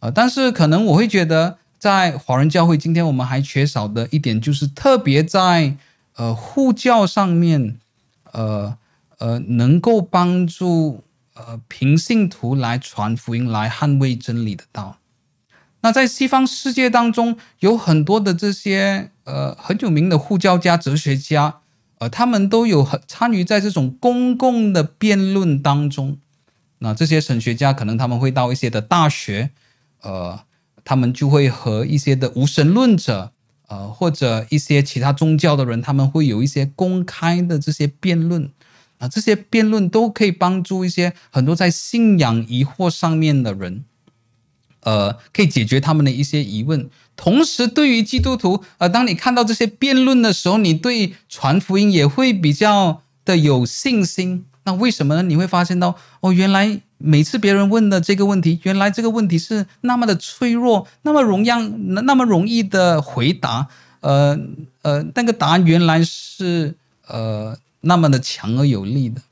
[0.00, 5.76] 呃，但是可能我会觉得，在华人教会今天我们还缺少的一点，就是特别在
[6.16, 7.78] 呃护教上面，
[8.32, 8.76] 呃
[9.18, 11.02] 呃，能够帮助。
[11.38, 14.96] 呃，平信徒来传福音，来捍卫真理的道。
[15.82, 21.56] 那在西方世界当中，有很多的这些呃很有名的护教家、哲学家，
[21.98, 26.16] 呃，他们都有很参与在这种公共的辩论当中。
[26.78, 29.50] 那这些神学家可能他们会到一些的大学，
[30.06, 30.40] 呃，
[30.84, 33.32] 他们就会和一些的无神论者，
[33.66, 38.52] 呃，或者一些其他宗教的人，他们会有一些公开的这些辩论。
[38.98, 43.84] 啊，这些辩论都可以帮助一些很多在信仰疑惑上面的人，
[44.84, 46.88] 呃，可以解决他们的一些疑问。
[47.14, 54.46] 同时，对于基督徒，呃，当你看到这些辩论的时候，你对传福音也会比较的有信心。
[54.64, 55.22] 那为什么呢？
[55.22, 61.48] 你会发现到，哦，原来每次别人问的这个问题，原来这个问题是那么的脆弱，那么容易，
[62.02, 63.68] 那么容易的回答。
[64.00, 64.38] 呃
[64.82, 66.74] 呃，那个答案原来是
[67.06, 67.56] 呃。
[67.82, 69.22] 那么的强而有力的，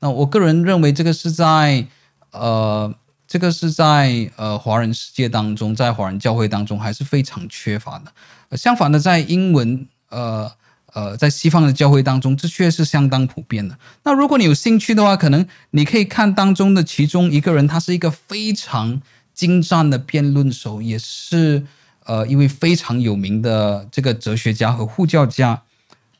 [0.00, 1.86] 那我个人认为这个是在
[2.30, 2.92] 呃，
[3.26, 8.12] 这个是在呃华人世界当中，在华人教会当中还是非常缺乏的。
[8.54, 10.52] 相反的，在英文呃
[10.96, 13.78] 呃在西方的教会当中，这却是相当普遍的。
[14.02, 19.02] 那如果你有兴趣的话，可能你可以看当中的其中一个人，他是一个非常
[19.34, 21.62] 精湛的辩论手，也是
[22.06, 25.60] 呃，一位非常有名的这个哲学家和护教家，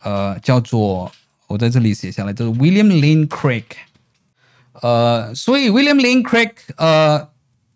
[0.01, 1.11] 呃，叫做
[1.47, 3.65] 我在这里写下来，就是 William Lane Craig。
[4.83, 7.31] 呃，所以 William Lane Craig，呃，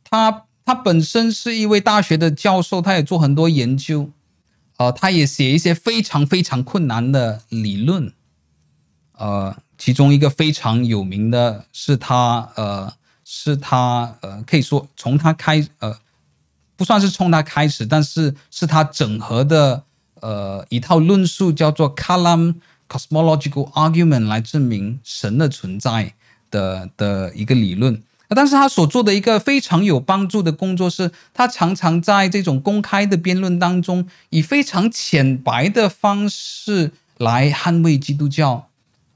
[0.05, 4.10] 他他本身是一位大学的教授，他也做很多研究，
[4.81, 8.15] 呃，他也写一些非常非常困难的理论，
[9.19, 12.90] 呃，其中一个非常有名的是他，呃，
[13.23, 15.98] 是他，呃，可以说从他开，呃，
[16.77, 19.85] 不算是从他开始，但是是他整合的，
[20.23, 22.55] 呃，一套论述叫做 Kalam
[22.89, 26.15] Cosmological Argument 来证明神的存在。
[26.51, 28.02] 的的一个理论，
[28.35, 38.69] 但是他所做的一个非常有帮助的工作是，他常常在这种公开的辩论当中，以非常浅白的方式来捍卫基督教，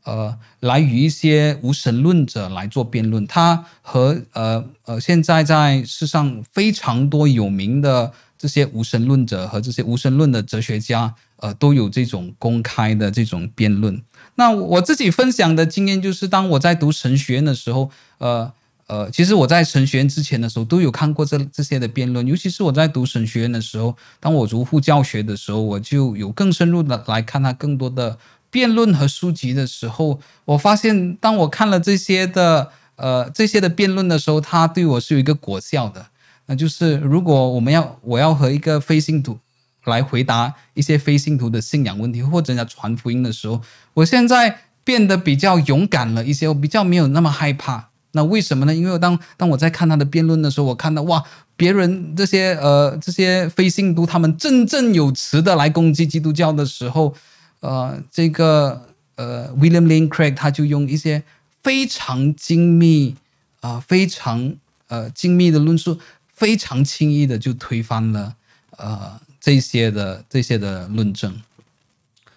[0.03, 3.27] 呃，来与一些无神论者来做辩论。
[3.27, 14.03] 他和呃呃，现在在世上非常多有名的这些无神论者和这些无神论的哲学家，呃，都有这种公开的这种辩论。
[14.35, 18.53] 那我自己分享的经验就是，当我在读神学院的时候，呃
[18.87, 28.19] 呃，其实我在神学院之前的时候都有看过这这些的辩论，尤其是我在读神学院的时候，当我读护教学的时候，我就有更深入的来看他更多的
[28.51, 36.07] 辩论和书籍的时候，我发现当我看了这些的呃这些的辩论的时候，他对我是有一个果效的，
[36.47, 39.39] 那就是如果我们要我要和一个非信徒。
[39.87, 43.61] 来回答一些非信徒的信仰问题，或者人家传福音的时候，
[43.93, 47.91] 我现在变得比较勇敢了一些，我比较没有那么害怕。
[48.15, 48.75] 那为什么呢？
[48.75, 51.23] 因为当当我在看他的辩论的时候，我看到哇，
[51.57, 57.15] 别人这些呃这些非信徒他们振振有词的来攻击基督教的时候，
[57.61, 58.87] 呃，这个
[59.17, 61.23] 呃 William Lane Craig 他就用一些
[61.63, 63.15] 非常精密
[63.61, 64.55] 啊、非常
[64.89, 65.99] 呃精密的论述，
[66.33, 68.35] 非常轻易的就推翻了
[68.79, 69.21] 呃。
[69.45, 71.31] 这些的这些的论证，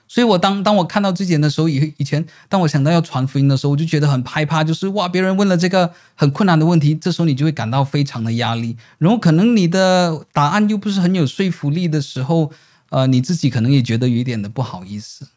[0.08, 12.52] 所以我当当我看到这点的时候，以以前当我想到要传福音的时候，我就觉得很害怕，就是哇，别人问了这个很困难的问题，这时候你就会感到非常的压力，然后可能你的答案又不是很有说服力的时候，
[12.90, 15.28] 呃，你自己可能也觉得有一点的不好意思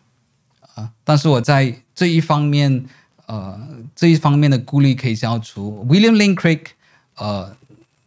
[0.75, 0.91] 啊。
[1.03, 2.85] 但是我在这一方面，
[3.27, 3.61] 呃，
[3.97, 5.85] 这一方面的顾虑可以消除。
[5.91, 6.61] William Lane Craig，
[7.17, 7.57] 呃，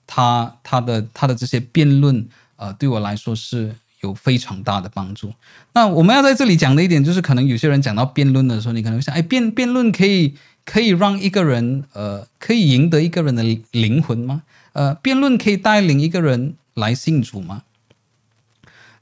[0.08, 2.28] 他他的他的这些辩论。
[2.56, 5.34] 呃，对我来说是有非常大的帮助。
[5.74, 10.36] 那我们要在这里讲的一点就是，可能有些人讲到辩论的时候，你可能会想，哎，辩辩论可以
[10.66, 14.44] 可以让一个人，呃，可以赢得一个人的灵魂吗？
[14.74, 17.64] 呃，辩论可以带领一个人来信主吗？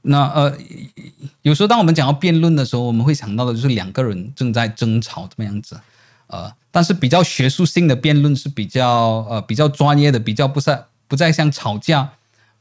[0.02, 0.58] 那呃，
[1.42, 5.80] 有时候当我们讲到辩论的时候，我们会想到的就是两个人正在争吵这么样子。
[6.26, 12.10] 呃，但是比较学术性的辩论是比较呃比较专业的，比较不再不再像吵架。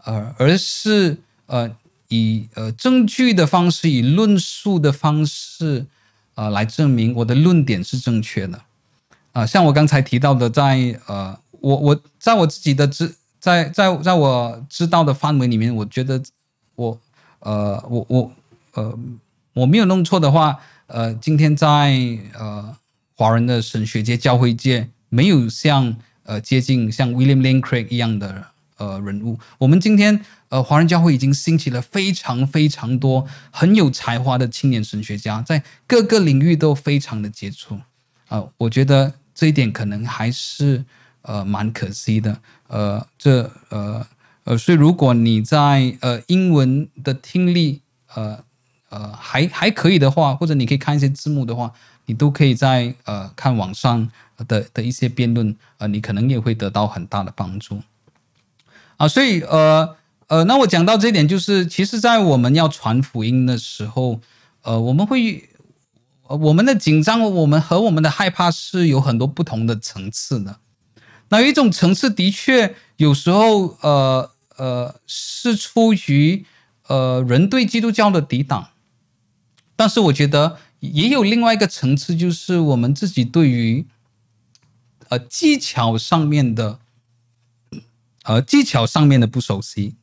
[0.04, 1.70] 呃，而是呃
[2.12, 5.86] 以呃证据的方式，以论述的方式，
[6.36, 8.58] 呃来证明我的论点是正确的。
[9.32, 16.22] 啊、呃，像我刚才提到的在，呃我我在我自己的知在在在我知道的范围里面，我觉得
[16.76, 17.00] 我
[17.40, 18.32] 呃我我
[18.74, 19.00] 呃
[19.54, 21.98] 我没有弄错的话，呃今天在
[22.38, 22.76] 呃
[23.16, 28.51] 华人的神学界、教会界，没有像呃接近像 William Lane Craig 一样的。
[28.82, 37.80] 呃，人物，我们今天呃，华人教会已经兴起了非常非常多很有才华的青年神学家，在各个领域都非常的杰出
[38.28, 40.84] 啊、我觉得这一点可能还是
[41.22, 42.40] 呃蛮可惜的。
[42.70, 44.08] 呃，这呃
[44.46, 47.82] 呃，所以如果你在呃英文的听力
[48.16, 48.44] 呃
[48.90, 51.72] 呃还还可以的话，或者你可以看一些字幕的话，
[52.08, 54.10] 你都可以在呃看网上
[54.48, 57.80] 的的一些辩论，呃，你可能也会得到很大的帮助。
[59.02, 59.96] 啊，所以呃
[60.28, 64.22] 呃，那我讲到这一点，就是其实，在我们要传福音的时候，
[64.62, 65.50] 呃，我们会，
[66.28, 70.58] 我们的紧张，我们和我们的害怕是有很多不同的层次的。
[71.30, 76.46] 那有一种层次的确有时候，呃呃，是出于
[76.88, 78.70] 呃人对基督教的抵挡，
[79.76, 83.88] 但是我觉得也有另外一个层次，就是我们自己对于
[85.10, 86.78] 呃技巧上面的。
[88.24, 89.96] 呃，技巧上面的不熟悉，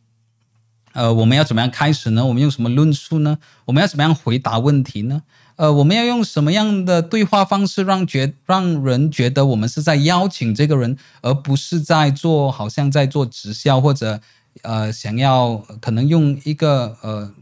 [0.93, 2.27] 呃，我们要怎么样开始呢？
[2.27, 3.39] 我们用什么论述呢？
[3.66, 5.23] 我们要怎么样回答问题呢？
[5.55, 14.20] 呃，我们要用什么样的对话方式让觉让人觉得我们是在邀请这个人，而不是在做好像在做直销或者
[14.62, 17.32] 呃想要可能用一个呃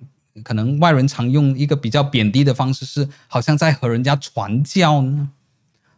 [0.43, 5.31] 可能外人常用一个比较贬低的方式，是好像在和人家传教呢？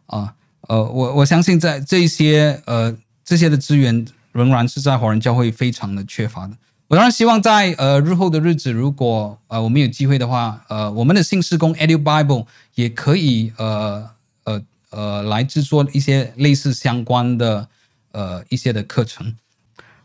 [0.05, 0.35] 啊
[0.69, 2.95] 呃，我我相信在这些呃
[3.25, 4.05] 这些的资源。
[4.31, 6.53] 仍然是在华人教会非常的缺乏的，
[6.87, 12.45] 我当然希望在呃日后的日子，如果呃我们有机会的话，呃我们的新事工 Edu Bible
[12.75, 14.09] 也可以呃
[14.43, 14.61] 呃
[14.91, 17.67] 呃来制作一些类似相关的
[18.11, 19.35] 呃一些的课程。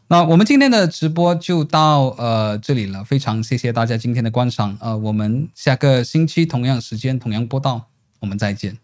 [0.09, 4.77] 那我们今天的直播就到呃这里了，非常谢谢大家今天的观赏。
[4.81, 7.87] 呃，我们下个星期同样时间同样播到，
[8.21, 8.84] 我们再见。